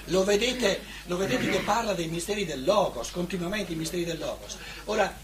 Lo 0.07 0.25
vedete, 0.25 0.81
lo 1.07 1.17
vedete 1.17 1.51
che 1.51 1.59
parla 1.61 1.93
dei 1.93 2.07
misteri 2.07 2.45
del 2.45 2.65
Logos, 2.65 3.11
continuamente 3.11 3.73
i 3.73 3.77
misteri 3.77 4.05
del 4.05 4.19
Logos. 4.19 4.57
Ora, 4.87 5.15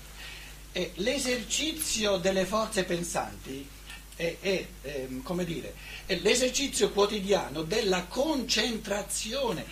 eh, 0.73 0.93
l'esercizio 0.97 2.17
delle 2.17 2.45
forze 2.45 2.85
pensanti 2.85 3.67
è, 4.17 4.37
è, 4.41 4.67
ehm, 4.83 5.23
come 5.23 5.45
dire, 5.45 5.75
è 6.05 6.17
l'esercizio 6.17 6.91
quotidiano 6.91 7.63
della 7.63 8.05
concentrazione. 8.05 9.65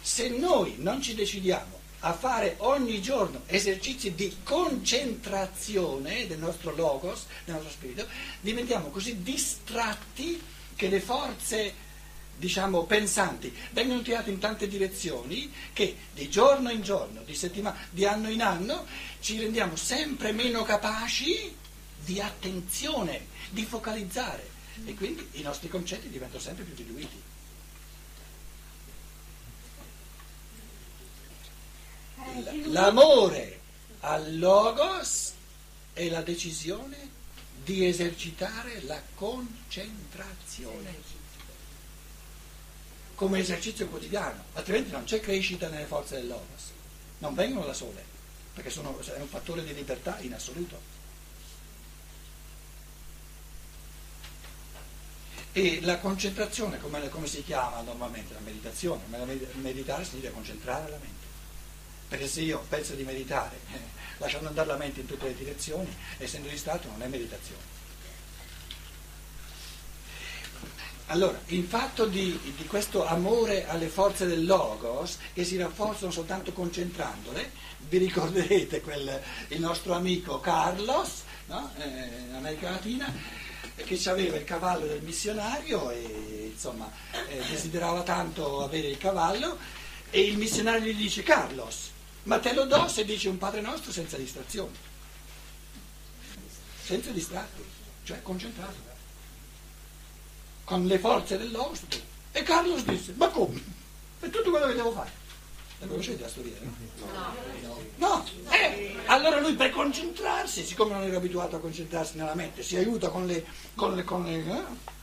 Se 0.00 0.28
noi 0.28 0.76
non 0.78 1.00
ci 1.02 1.14
decidiamo 1.14 1.80
a 2.06 2.12
fare 2.12 2.54
ogni 2.58 3.02
giorno 3.02 3.42
esercizi 3.46 4.14
di 4.14 4.36
concentrazione 4.44 6.28
del 6.28 6.38
nostro 6.38 6.72
logos, 6.72 7.26
del 7.44 7.54
nostro 7.54 7.72
spirito, 7.72 8.06
diventiamo 8.40 8.90
così 8.90 9.22
distratti 9.22 10.40
che 10.76 10.88
le 10.88 11.00
forze, 11.00 11.74
diciamo, 12.36 12.84
pensanti 12.84 13.52
vengono 13.72 14.02
tirate 14.02 14.30
in 14.30 14.38
tante 14.38 14.68
direzioni 14.68 15.52
che 15.72 15.96
di 16.14 16.30
giorno 16.30 16.70
in 16.70 16.82
giorno, 16.82 17.22
di 17.24 17.34
settimana, 17.34 17.76
di 17.90 18.04
anno 18.04 18.30
in 18.30 18.40
anno, 18.40 18.86
ci 19.18 19.40
rendiamo 19.40 19.74
sempre 19.74 20.30
meno 20.30 20.62
capaci 20.62 21.52
di 22.04 22.20
attenzione, 22.20 23.26
di 23.50 23.64
focalizzare 23.64 24.48
e 24.84 24.94
quindi 24.94 25.26
i 25.32 25.42
nostri 25.42 25.68
concetti 25.68 26.08
diventano 26.08 26.40
sempre 26.40 26.62
più 26.62 26.74
diluiti. 26.74 27.34
L'amore 32.66 33.60
al 34.00 34.38
logos 34.38 35.32
è 35.92 36.08
la 36.08 36.22
decisione 36.22 37.10
di 37.64 37.86
esercitare 37.86 38.82
la 38.82 39.00
concentrazione 39.14 41.16
come 43.16 43.38
esercizio 43.38 43.88
quotidiano, 43.88 44.44
altrimenti 44.52 44.90
non 44.90 45.04
c'è 45.04 45.20
crescita 45.20 45.68
nelle 45.68 45.86
forze 45.86 46.16
del 46.16 46.28
logos, 46.28 46.70
non 47.18 47.34
vengono 47.34 47.64
da 47.64 47.72
sole, 47.72 48.04
perché 48.52 48.68
sono, 48.68 49.00
è 49.00 49.18
un 49.18 49.26
fattore 49.26 49.64
di 49.64 49.74
libertà 49.74 50.18
in 50.20 50.34
assoluto. 50.34 50.94
E 55.52 55.80
la 55.80 55.98
concentrazione, 55.98 56.78
come, 56.78 57.08
come 57.08 57.26
si 57.26 57.42
chiama 57.42 57.80
normalmente? 57.80 58.34
La 58.34 58.40
meditazione, 58.40 59.02
meditare 59.54 60.04
significa 60.04 60.32
concentrare 60.32 60.90
la 60.90 60.98
mente. 60.98 61.25
Perché 62.08 62.28
se 62.28 62.40
io 62.40 62.64
penso 62.68 62.94
di 62.94 63.02
meditare, 63.02 63.58
eh, 63.72 63.78
lasciando 64.18 64.48
andare 64.48 64.68
la 64.68 64.76
mente 64.76 65.00
in 65.00 65.06
tutte 65.06 65.26
le 65.26 65.34
direzioni, 65.34 65.94
essendo 66.18 66.48
distratto 66.48 66.88
non 66.88 67.02
è 67.02 67.06
meditazione. 67.06 67.74
Allora, 71.08 71.40
il 71.46 71.64
fatto 71.64 72.06
di, 72.06 72.38
di, 72.56 72.66
questo 72.66 73.06
amore 73.06 73.68
alle 73.68 73.86
forze 73.86 74.26
del 74.26 74.44
logos, 74.44 75.18
che 75.32 75.44
si 75.44 75.56
rafforzano 75.56 76.10
soltanto 76.10 76.52
concentrandole, 76.52 77.52
vi 77.88 77.98
ricorderete 77.98 78.80
quel, 78.80 79.22
il 79.48 79.60
nostro 79.60 79.92
amico 79.94 80.40
Carlos, 80.40 81.22
no? 81.46 81.70
eh, 81.78 82.34
America 82.34 82.70
Latina, 82.70 83.12
che 83.76 84.00
aveva 84.06 84.36
il 84.36 84.44
cavallo 84.44 84.86
del 84.86 85.02
missionario 85.02 85.90
e 85.90 86.50
insomma 86.52 86.90
eh, 87.28 87.40
desiderava 87.50 88.02
tanto 88.02 88.64
avere 88.64 88.88
il 88.88 88.98
cavallo 88.98 89.58
e 90.10 90.22
il 90.22 90.36
missionario 90.38 90.90
gli 90.90 90.96
dice 90.96 91.22
Carlos, 91.22 91.90
ma 92.26 92.38
te 92.38 92.52
lo 92.52 92.64
do 92.64 92.88
se 92.88 93.04
dici 93.04 93.28
un 93.28 93.38
Padre 93.38 93.60
nostro 93.60 93.92
senza 93.92 94.16
distrazioni, 94.16 94.74
senza 96.82 97.10
distratti, 97.10 97.64
cioè 98.04 98.20
concentrato, 98.22 98.74
con 100.64 100.86
le 100.86 100.98
forze 100.98 101.38
dell'ospite. 101.38 102.14
E 102.32 102.42
Carlos 102.42 102.84
disse, 102.84 103.14
ma 103.16 103.28
come? 103.28 103.62
È 104.20 104.28
tutto 104.28 104.50
quello 104.50 104.66
che 104.66 104.74
devo 104.74 104.92
fare. 104.92 105.24
La 105.78 105.86
conoscete 105.86 106.22
la 106.22 106.28
storia? 106.28 106.52
No? 106.60 107.34
No. 107.96 108.24
no. 108.24 108.50
Eh, 108.50 108.96
allora 109.06 109.38
lui 109.38 109.54
per 109.54 109.70
concentrarsi, 109.70 110.64
siccome 110.64 110.94
non 110.94 111.02
era 111.02 111.18
abituato 111.18 111.56
a 111.56 111.60
concentrarsi 111.60 112.16
nella 112.16 112.34
mente, 112.34 112.62
si 112.62 112.76
aiuta 112.76 113.08
con 113.08 113.26
le... 113.26 113.44
Con 113.74 113.94
le, 113.94 114.02
con 114.02 114.24
le 114.24 114.38
eh? 114.38 114.94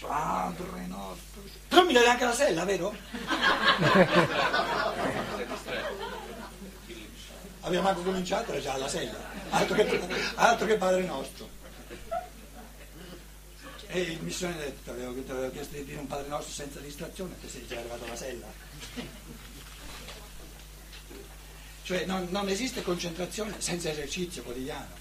Padre 0.00 0.86
nostro. 0.86 1.42
Però 1.68 1.84
mi 1.84 1.92
dai 1.92 2.06
anche 2.06 2.24
la 2.24 2.34
sella, 2.34 2.64
vero? 2.64 2.94
Abbiamo 7.60 7.88
anche 7.88 8.02
cominciato, 8.02 8.52
era 8.52 8.60
già 8.60 8.76
la 8.76 8.88
sella. 8.88 9.18
Altro 9.50 9.74
che, 9.74 10.00
altro 10.36 10.66
che 10.66 10.76
Padre 10.76 11.02
nostro. 11.02 11.48
E 13.88 14.00
il 14.00 14.22
missionario 14.22 14.72
avevo, 14.86 15.10
avevo 15.10 15.50
chiesto 15.50 15.76
di 15.76 15.84
dire 15.84 15.98
un 15.98 16.06
Padre 16.06 16.28
nostro 16.28 16.52
senza 16.52 16.80
distrazione, 16.80 17.34
che 17.40 17.48
sei 17.48 17.66
già 17.66 17.78
arrivato 17.78 18.04
alla 18.04 18.16
sella. 18.16 18.46
Cioè 21.82 22.04
non, 22.06 22.28
non 22.30 22.48
esiste 22.48 22.82
concentrazione 22.82 23.60
senza 23.60 23.90
esercizio 23.90 24.42
quotidiano 24.42 24.99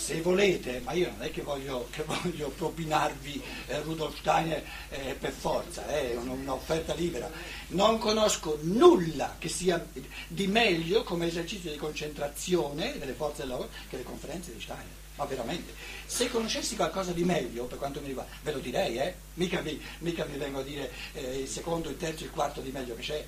se 0.00 0.22
volete, 0.22 0.80
ma 0.80 0.92
io 0.92 1.10
non 1.10 1.22
è 1.22 1.30
che 1.30 1.42
voglio, 1.42 1.86
che 1.90 2.02
voglio 2.04 2.48
propinarvi 2.48 3.42
eh, 3.66 3.82
Rudolf 3.82 4.18
Steiner 4.18 4.64
eh, 4.88 5.14
per 5.14 5.30
forza, 5.30 5.86
è 5.86 6.12
eh, 6.12 6.16
un'offerta 6.16 6.94
libera, 6.94 7.30
non 7.68 7.98
conosco 7.98 8.58
nulla 8.62 9.36
che 9.38 9.50
sia 9.50 9.86
di 10.26 10.46
meglio 10.46 11.02
come 11.02 11.26
esercizio 11.26 11.70
di 11.70 11.76
concentrazione 11.76 12.98
delle 12.98 13.12
forze 13.12 13.42
del 13.42 13.50
lavoro 13.50 13.68
che 13.90 13.98
le 13.98 14.02
conferenze 14.02 14.54
di 14.54 14.60
Steiner, 14.60 14.86
ma 15.16 15.26
veramente. 15.26 15.74
Se 16.06 16.30
conoscessi 16.30 16.76
qualcosa 16.76 17.12
di 17.12 17.22
meglio, 17.22 17.66
per 17.66 17.76
quanto 17.76 18.00
mi 18.00 18.06
riguarda, 18.06 18.32
ve 18.42 18.52
lo 18.52 18.58
direi, 18.58 18.96
eh? 18.96 19.14
mica, 19.34 19.60
vi, 19.60 19.78
mica 19.98 20.24
vi 20.24 20.38
vengo 20.38 20.60
a 20.60 20.64
dire 20.64 20.90
eh, 21.12 21.40
il 21.40 21.48
secondo, 21.48 21.90
il 21.90 21.98
terzo, 21.98 22.24
il 22.24 22.30
quarto 22.30 22.62
di 22.62 22.70
meglio 22.70 22.94
che 22.94 23.02
c'è. 23.02 23.26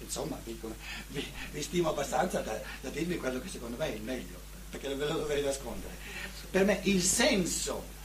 Insomma, 0.00 0.38
vi, 0.44 0.56
vi, 1.08 1.26
vi 1.50 1.62
stimo 1.62 1.88
abbastanza 1.88 2.40
da, 2.40 2.60
da 2.82 2.90
dirvi 2.90 3.16
quello 3.16 3.40
che 3.40 3.48
secondo 3.48 3.76
me 3.78 3.86
è 3.86 3.94
il 3.94 4.02
meglio 4.02 4.47
perché 4.70 4.94
ve 4.94 5.06
lo 5.06 5.18
dovrei 5.18 5.42
nascondere. 5.42 5.94
Per 6.50 6.64
me 6.64 6.80
il 6.84 7.02
senso 7.02 7.96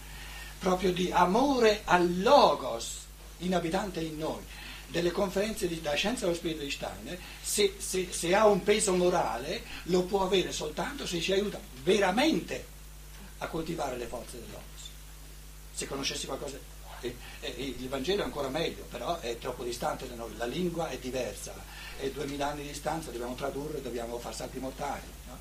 proprio 0.60 0.94
di 0.94 1.12
amore 1.12 1.82
al 1.86 2.22
logos 2.22 3.02
inabitante 3.40 4.00
in 4.00 4.18
noi 4.18 4.42
delle 4.88 5.12
conferenze 5.12 5.68
di, 5.68 5.82
della 5.82 5.96
scienza 5.96 6.26
dello 6.26 6.38
spirito 6.38 6.64
di 6.64 6.70
Steiner, 6.70 7.18
se, 7.42 7.74
se, 7.80 8.10
se, 8.12 8.36
ha 8.36 8.46
un 8.46 8.62
peso 8.62 8.94
morale, 8.94 9.64
lo 9.86 10.04
può 10.04 10.24
avere 10.24 10.52
soltanto 10.52 11.08
se 11.08 11.20
ci 11.20 11.34
aiuta 11.34 11.60
veramente 11.82 12.64
a 13.40 13.48
coltivare 13.48 13.98
le 13.98 14.06
forze 14.06 14.38
del 14.38 14.50
logos. 14.52 14.62
Se 15.74 15.88
conoscessi 15.88 16.28
qualcosa, 16.28 16.60
eh, 17.02 17.16
eh, 17.40 17.76
il 17.80 17.90
Vangelo 17.90 18.22
è 18.22 18.26
ancora 18.26 18.50
meglio, 18.50 18.86
però 18.90 19.20
è 19.20 19.40
troppo 19.40 19.64
distante 19.64 20.08
da 20.08 20.14
noi, 20.14 20.38
la 20.38 20.46
lingua 20.46 20.90
è 20.90 21.00
diversa, 21.00 21.56
è 21.98 22.10
duemila 22.12 22.50
anni 22.50 22.62
di 22.62 22.68
distanza, 22.68 23.10
dobbiamo 23.10 23.34
tradurre, 23.34 23.82
dobbiamo 23.82 24.20
far 24.20 24.36
salti 24.36 24.60
mortali. 24.60 25.02
No? 25.28 25.38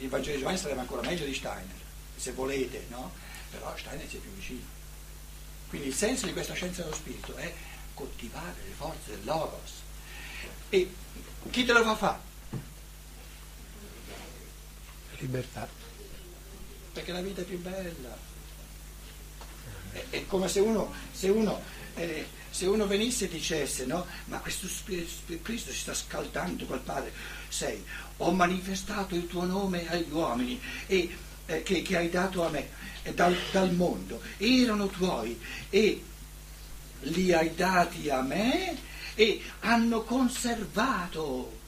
Il 0.00 0.08
Vangelo 0.08 0.34
di 0.34 0.40
Giovanni 0.40 0.58
sarebbe 0.58 0.80
ancora 0.80 1.02
meglio 1.02 1.24
di 1.24 1.34
Steiner, 1.34 1.76
se 2.16 2.32
volete, 2.32 2.86
no? 2.88 3.12
Però 3.50 3.74
Steiner 3.76 4.08
ci 4.08 4.16
è 4.16 4.20
più 4.20 4.32
vicino. 4.32 4.78
Quindi 5.68 5.88
il 5.88 5.94
senso 5.94 6.26
di 6.26 6.32
questa 6.32 6.54
scienza 6.54 6.82
dello 6.82 6.94
spirito 6.94 7.34
è 7.36 7.52
coltivare 7.94 8.56
le 8.66 8.74
forze 8.74 9.10
del 9.10 9.24
Logos. 9.24 9.72
E 10.70 10.92
chi 11.50 11.64
te 11.64 11.72
lo 11.72 11.82
fa 11.82 11.96
fare? 11.96 12.18
Libertà. 15.18 15.68
Perché 16.92 17.12
la 17.12 17.20
vita 17.20 17.42
è 17.42 17.44
più 17.44 17.58
bella. 17.60 18.16
È, 19.92 20.04
è 20.10 20.26
come 20.26 20.48
se 20.48 20.60
uno, 20.60 20.92
se 21.12 21.28
uno, 21.28 21.60
eh, 21.94 22.26
se 22.50 22.66
uno 22.66 22.86
venisse 22.86 23.26
e 23.26 23.28
dicesse, 23.28 23.86
no? 23.86 24.06
Ma 24.26 24.38
questo 24.38 24.66
Spirito, 24.66 25.38
Cristo 25.42 25.70
si 25.72 25.78
sta 25.78 25.94
scaldando 25.94 26.66
col 26.66 26.80
Padre. 26.80 27.12
Sei, 27.48 27.82
ho 28.18 28.32
manifestato 28.32 29.14
il 29.14 29.26
tuo 29.26 29.44
nome 29.44 29.88
agli 29.88 30.10
uomini 30.10 30.60
e, 30.86 31.16
eh, 31.46 31.62
che, 31.62 31.82
che 31.82 31.96
hai 31.96 32.10
dato 32.10 32.44
a 32.44 32.50
me 32.50 32.68
dal, 33.14 33.36
dal 33.52 33.72
mondo. 33.72 34.20
Erano 34.36 34.88
tuoi 34.88 35.40
e 35.70 36.04
li 37.02 37.32
hai 37.32 37.54
dati 37.54 38.10
a 38.10 38.20
me 38.20 38.76
e 39.14 39.42
hanno 39.60 40.02
conservato, 40.02 41.58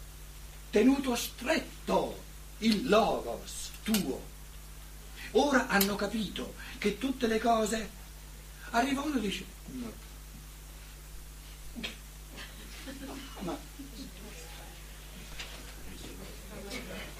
tenuto 0.70 1.14
stretto 1.14 2.22
il 2.58 2.88
logos 2.88 3.70
tuo. 3.82 4.30
Ora 5.32 5.68
hanno 5.68 5.94
capito 5.94 6.54
che 6.78 6.98
tutte 6.98 7.26
le 7.26 7.38
cose, 7.38 7.88
arriva 8.70 9.02
uno 9.02 9.16
e 9.16 9.20
dice, 9.20 9.44
no. 9.66 10.01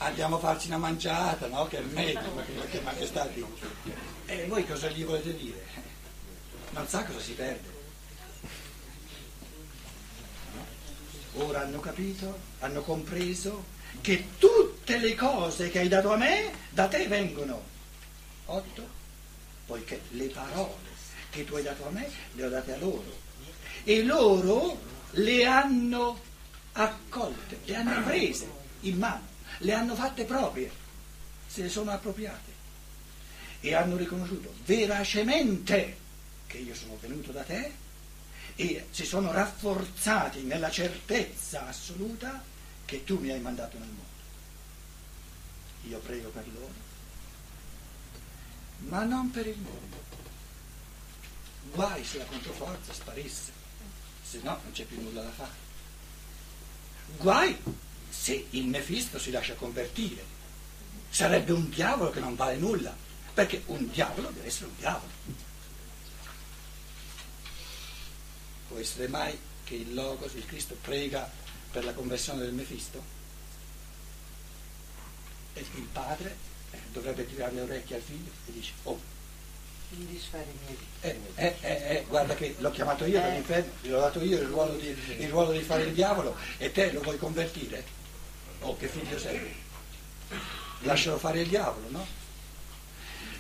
Andiamo 0.05 0.37
a 0.37 0.41
farci 0.41 0.69
una 0.69 0.79
mangiata, 0.79 1.47
no? 1.47 1.67
Che 1.67 1.79
è 1.79 1.83
meglio, 1.83 2.33
ma 2.35 2.43
che, 2.43 2.69
che 2.71 2.81
maestà 2.81 3.27
dice. 3.27 3.47
E 4.27 4.47
voi 4.47 4.67
cosa 4.67 4.89
gli 4.89 5.05
volete 5.05 5.37
dire? 5.37 5.65
Non 6.71 6.87
sa 6.89 7.05
cosa 7.05 7.21
si 7.21 7.33
perde. 7.33 7.71
Ora 11.35 11.63
hanno 11.63 11.81
capito, 11.81 12.39
hanno 12.61 12.83
compreso 12.83 13.65
che 14.01 14.29
tutte 14.39 14.99
le 14.99 15.15
cose 15.15 15.71
che 15.71 15.81
hai 15.81 15.89
dato 15.89 16.13
a 16.13 16.17
me 16.17 16.53
da 16.71 16.89
te 16.89 17.07
vengono. 17.07 17.71
Otto, 18.47 18.87
poiché 19.67 20.03
le 20.11 20.27
parole 20.27 20.91
che 21.31 21.45
tu 21.45 21.55
hai 21.55 21.63
dato 21.63 21.87
a 21.87 21.91
me 21.91 22.11
le 22.35 22.45
ho 22.45 22.49
date 22.49 22.75
a 22.75 22.79
loro. 22.79 23.21
E 23.85 24.03
loro 24.03 24.79
le 25.13 25.47
hanno 25.47 26.21
accolte, 26.73 27.59
le 27.65 27.75
hanno 27.75 28.03
prese 28.03 28.51
in 28.81 28.99
mano, 28.99 29.27
le 29.63 29.73
hanno 29.73 29.95
fatte 29.95 30.25
proprie, 30.25 30.71
se 31.47 31.63
ne 31.63 31.69
sono 31.69 31.91
appropriate 31.91 32.61
e 33.61 33.75
hanno 33.75 33.97
riconosciuto 33.97 34.53
veracemente 34.65 35.99
che 36.47 36.59
io 36.59 36.75
sono 36.75 36.99
venuto 37.01 37.31
da 37.31 37.43
te 37.45 37.73
e 38.57 38.87
si 38.91 39.05
sono 39.05 39.31
rafforzati 39.31 40.43
nella 40.43 40.71
certezza 40.71 41.69
assoluta 41.69 42.43
che 42.85 43.05
tu 43.05 43.19
mi 43.19 43.31
hai 43.31 43.41
mandato 43.41 43.79
nel 43.79 43.89
mondo. 43.89 44.11
Io 45.89 45.99
prego 46.01 46.29
per 46.31 46.47
loro, 46.53 46.75
ma 48.89 49.05
non 49.05 49.31
per 49.31 49.47
il 49.47 49.59
mondo. 49.59 50.11
Guai 51.73 52.05
se 52.05 52.19
la 52.19 52.25
controforza 52.25 52.93
sparisse, 52.93 53.53
se 54.23 54.41
no 54.43 54.59
non 54.63 54.73
c'è 54.73 54.85
più 54.85 55.01
nulla 55.01 55.23
da 55.23 55.31
fare. 55.31 55.71
Guai 57.19 57.57
se 58.13 58.47
il 58.51 58.67
Mefisto 58.67 59.19
si 59.19 59.31
lascia 59.31 59.55
convertire. 59.55 60.23
Sarebbe 61.09 61.53
un 61.53 61.69
diavolo 61.71 62.11
che 62.11 62.21
non 62.21 62.37
vale 62.37 62.57
nulla, 62.57 62.95
perché 63.33 63.63
un 63.67 63.91
diavolo 63.91 64.31
deve 64.31 64.47
essere 64.47 64.67
un 64.67 64.77
diavolo. 64.77 65.13
Può 68.69 68.79
essere 68.79 69.09
mai 69.09 69.37
che 69.65 69.75
il 69.75 69.95
Logos, 69.95 70.35
il 70.35 70.45
Cristo, 70.45 70.77
prega 70.81 71.29
per 71.71 71.85
la 71.85 71.93
conversione 71.95 72.43
del 72.43 72.53
Mefisto? 72.53 73.03
E 75.55 75.61
il 75.61 75.89
padre 75.93 76.37
eh, 76.71 76.79
dovrebbe 76.93 77.27
tirare 77.27 77.55
le 77.55 77.61
orecchie 77.63 77.97
al 77.97 78.03
figlio 78.03 78.31
e 78.47 78.53
dice, 78.53 78.73
oh, 78.85 79.01
miei 79.97 80.21
eh, 81.01 81.19
eh, 81.35 81.57
eh, 81.61 81.97
eh, 81.97 82.05
guarda 82.09 82.35
che 82.35 82.55
l'ho 82.59 82.71
chiamato 82.71 83.05
io 83.05 83.21
dall'inferno, 83.21 83.73
gli 83.83 83.91
ho 83.91 84.01
dato 84.01 84.23
io 84.23 84.39
il 84.39 84.47
ruolo, 84.47 84.75
di, 84.77 84.97
il 85.19 85.29
ruolo 85.29 85.53
di 85.53 85.61
fare 85.61 85.85
il 85.85 85.93
diavolo 85.93 86.35
e 86.57 86.73
te 86.73 86.93
lo 86.93 87.01
vuoi 87.01 87.19
convertire? 87.19 88.01
Oh, 88.63 88.77
che 88.77 88.89
figlio 88.89 89.19
sei? 89.19 89.55
Lascialo 90.81 91.19
fare 91.19 91.41
il 91.41 91.49
diavolo, 91.49 91.91
no? 91.91 92.07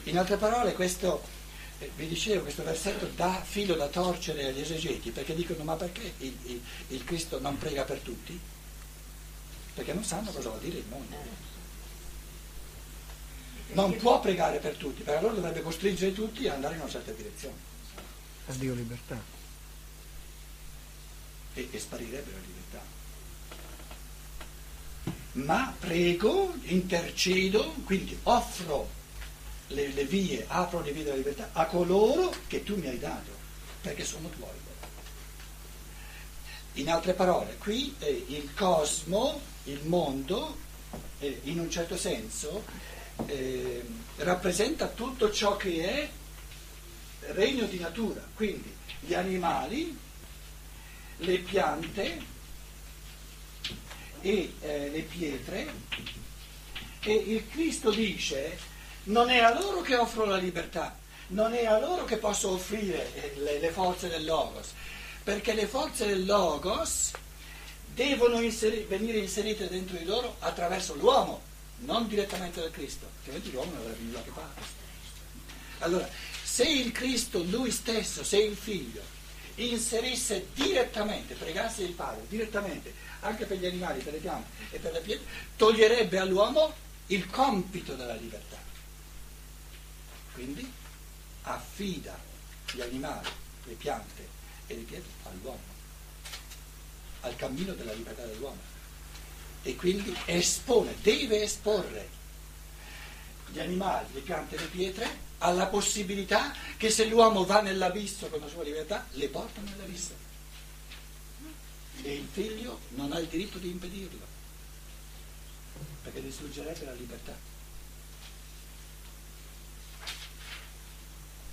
In 0.04 0.18
altre 0.18 0.36
parole, 0.36 0.72
questo, 0.74 1.22
eh, 1.78 1.90
vi 1.96 2.08
dicevo, 2.08 2.42
questo 2.42 2.62
versetto 2.64 3.06
dà 3.14 3.40
filo 3.42 3.74
da 3.74 3.86
torcere 3.88 4.46
agli 4.46 4.60
esegeti, 4.60 5.10
perché 5.10 5.34
dicono, 5.34 5.62
ma 5.64 5.74
perché 5.76 6.14
il, 6.18 6.36
il- 6.44 6.62
il 6.88 7.04
Cristo 7.04 7.38
non 7.40 7.56
prega 7.58 7.84
per 7.84 7.98
tutti? 7.98 8.38
Perché 9.74 9.92
non 9.92 10.04
sanno 10.04 10.30
cosa 10.32 10.48
vuol 10.50 10.60
dire 10.60 10.78
il 10.78 10.84
mondo. 10.88 11.16
Non 13.74 13.96
può 13.96 14.20
pregare 14.20 14.58
per 14.58 14.74
tutti, 14.76 15.02
perché 15.02 15.18
allora 15.18 15.34
dovrebbe 15.34 15.62
costringere 15.62 16.12
tutti 16.12 16.46
ad 16.46 16.54
andare 16.54 16.74
in 16.74 16.80
una 16.80 16.90
certa 16.90 17.12
direzione. 17.12 17.54
A 18.48 18.52
Dio 18.54 18.74
libertà. 18.74 19.20
e, 21.54 21.68
e 21.70 21.78
sparirebbe 21.78 22.32
la 22.32 22.38
libertà. 22.38 22.91
Ma 25.32 25.74
prego, 25.78 26.54
intercedo, 26.64 27.74
quindi 27.84 28.18
offro 28.24 28.88
le, 29.68 29.88
le 29.88 30.04
vie, 30.04 30.44
apro 30.46 30.82
le 30.82 30.92
vie 30.92 31.04
della 31.04 31.16
libertà 31.16 31.50
a 31.52 31.64
coloro 31.66 32.34
che 32.46 32.62
tu 32.62 32.76
mi 32.76 32.88
hai 32.88 32.98
dato, 32.98 33.30
perché 33.80 34.04
sono 34.04 34.28
tuoi. 34.28 34.50
In 36.76 36.88
altre 36.90 37.12
parole, 37.12 37.56
qui 37.58 37.94
eh, 37.98 38.24
il 38.28 38.54
cosmo, 38.54 39.40
il 39.64 39.80
mondo, 39.84 40.56
eh, 41.18 41.40
in 41.44 41.60
un 41.60 41.70
certo 41.70 41.98
senso, 41.98 42.64
eh, 43.26 43.84
rappresenta 44.16 44.88
tutto 44.88 45.30
ciò 45.30 45.56
che 45.56 45.84
è 45.84 46.08
regno 47.32 47.66
di 47.66 47.78
natura, 47.78 48.26
quindi 48.34 48.74
gli 49.00 49.12
animali, 49.12 49.96
le 51.18 51.38
piante 51.38 52.30
e 54.22 54.54
eh, 54.60 54.88
le 54.90 55.00
pietre 55.00 55.74
e 57.04 57.12
il 57.12 57.48
Cristo 57.48 57.90
dice 57.90 58.70
non 59.04 59.28
è 59.28 59.38
a 59.38 59.58
loro 59.58 59.80
che 59.80 59.96
offro 59.96 60.24
la 60.24 60.36
libertà, 60.36 60.96
non 61.28 61.54
è 61.54 61.66
a 61.66 61.78
loro 61.80 62.04
che 62.04 62.18
posso 62.18 62.50
offrire 62.50 63.12
eh, 63.14 63.40
le, 63.40 63.58
le 63.58 63.70
forze 63.70 64.08
del 64.08 64.24
Logos, 64.24 64.68
perché 65.24 65.54
le 65.54 65.66
forze 65.66 66.06
del 66.06 66.24
Logos 66.24 67.10
devono 67.94 68.40
inseri- 68.40 68.84
venire 68.88 69.18
inserite 69.18 69.68
dentro 69.68 69.96
di 69.96 70.04
loro 70.04 70.36
attraverso 70.38 70.94
l'uomo, 70.94 71.42
non 71.78 72.06
direttamente 72.06 72.60
dal 72.60 72.70
Cristo, 72.70 73.06
altrimenti 73.18 73.50
l'uomo 73.50 73.72
non 73.72 73.80
avrebbe 73.80 74.02
nulla 74.02 74.22
che 74.22 74.30
fare. 74.30 74.80
Allora, 75.78 76.08
se 76.44 76.62
il 76.64 76.92
Cristo 76.92 77.42
lui 77.42 77.72
stesso, 77.72 78.22
se 78.22 78.38
il 78.38 78.56
figlio, 78.56 79.02
inserisse 79.70 80.48
direttamente, 80.54 81.34
pregasse 81.34 81.82
il 81.82 81.92
Padre 81.92 82.24
direttamente, 82.28 82.94
anche 83.20 83.44
per 83.46 83.58
gli 83.58 83.66
animali, 83.66 84.02
per 84.02 84.14
le 84.14 84.18
piante 84.18 84.48
e 84.70 84.78
per 84.78 84.92
le 84.92 85.00
pietre, 85.00 85.26
toglierebbe 85.56 86.18
all'uomo 86.18 86.72
il 87.06 87.28
compito 87.28 87.94
della 87.94 88.14
libertà. 88.14 88.56
Quindi 90.32 90.70
affida 91.42 92.18
gli 92.72 92.80
animali, 92.80 93.28
le 93.64 93.74
piante 93.74 94.28
e 94.66 94.74
le 94.74 94.82
pietre 94.82 95.10
all'uomo, 95.24 95.60
al 97.20 97.36
cammino 97.36 97.74
della 97.74 97.92
libertà 97.92 98.24
dell'uomo. 98.24 98.70
E 99.62 99.76
quindi 99.76 100.16
espone, 100.24 100.96
deve 101.02 101.42
esporre 101.42 102.08
gli 103.48 103.60
animali, 103.60 104.06
le 104.12 104.20
piante 104.20 104.56
e 104.56 104.58
le 104.58 104.66
pietre 104.66 105.30
alla 105.42 105.66
possibilità 105.66 106.54
che 106.76 106.88
se 106.90 107.06
l'uomo 107.06 107.44
va 107.44 107.60
nell'abisso 107.60 108.28
con 108.28 108.40
la 108.40 108.48
sua 108.48 108.62
libertà, 108.62 109.06
le 109.12 109.28
porta 109.28 109.60
nell'abisso. 109.60 110.14
E 112.02 112.14
il 112.14 112.28
figlio 112.30 112.80
non 112.90 113.12
ha 113.12 113.18
il 113.18 113.26
diritto 113.26 113.58
di 113.58 113.70
impedirlo, 113.70 114.26
perché 116.02 116.22
distruggerebbe 116.22 116.84
la 116.84 116.92
libertà. 116.92 117.36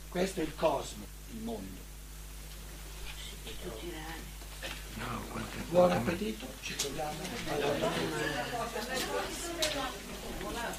Questo 0.09 0.39
è 0.39 0.43
il 0.43 0.55
cosmo, 0.55 1.05
il 1.31 1.39
mondo. 1.39 1.87
Buon 5.69 5.91
appetito, 5.91 6.47
ci 6.61 6.75
alla- 6.75 7.11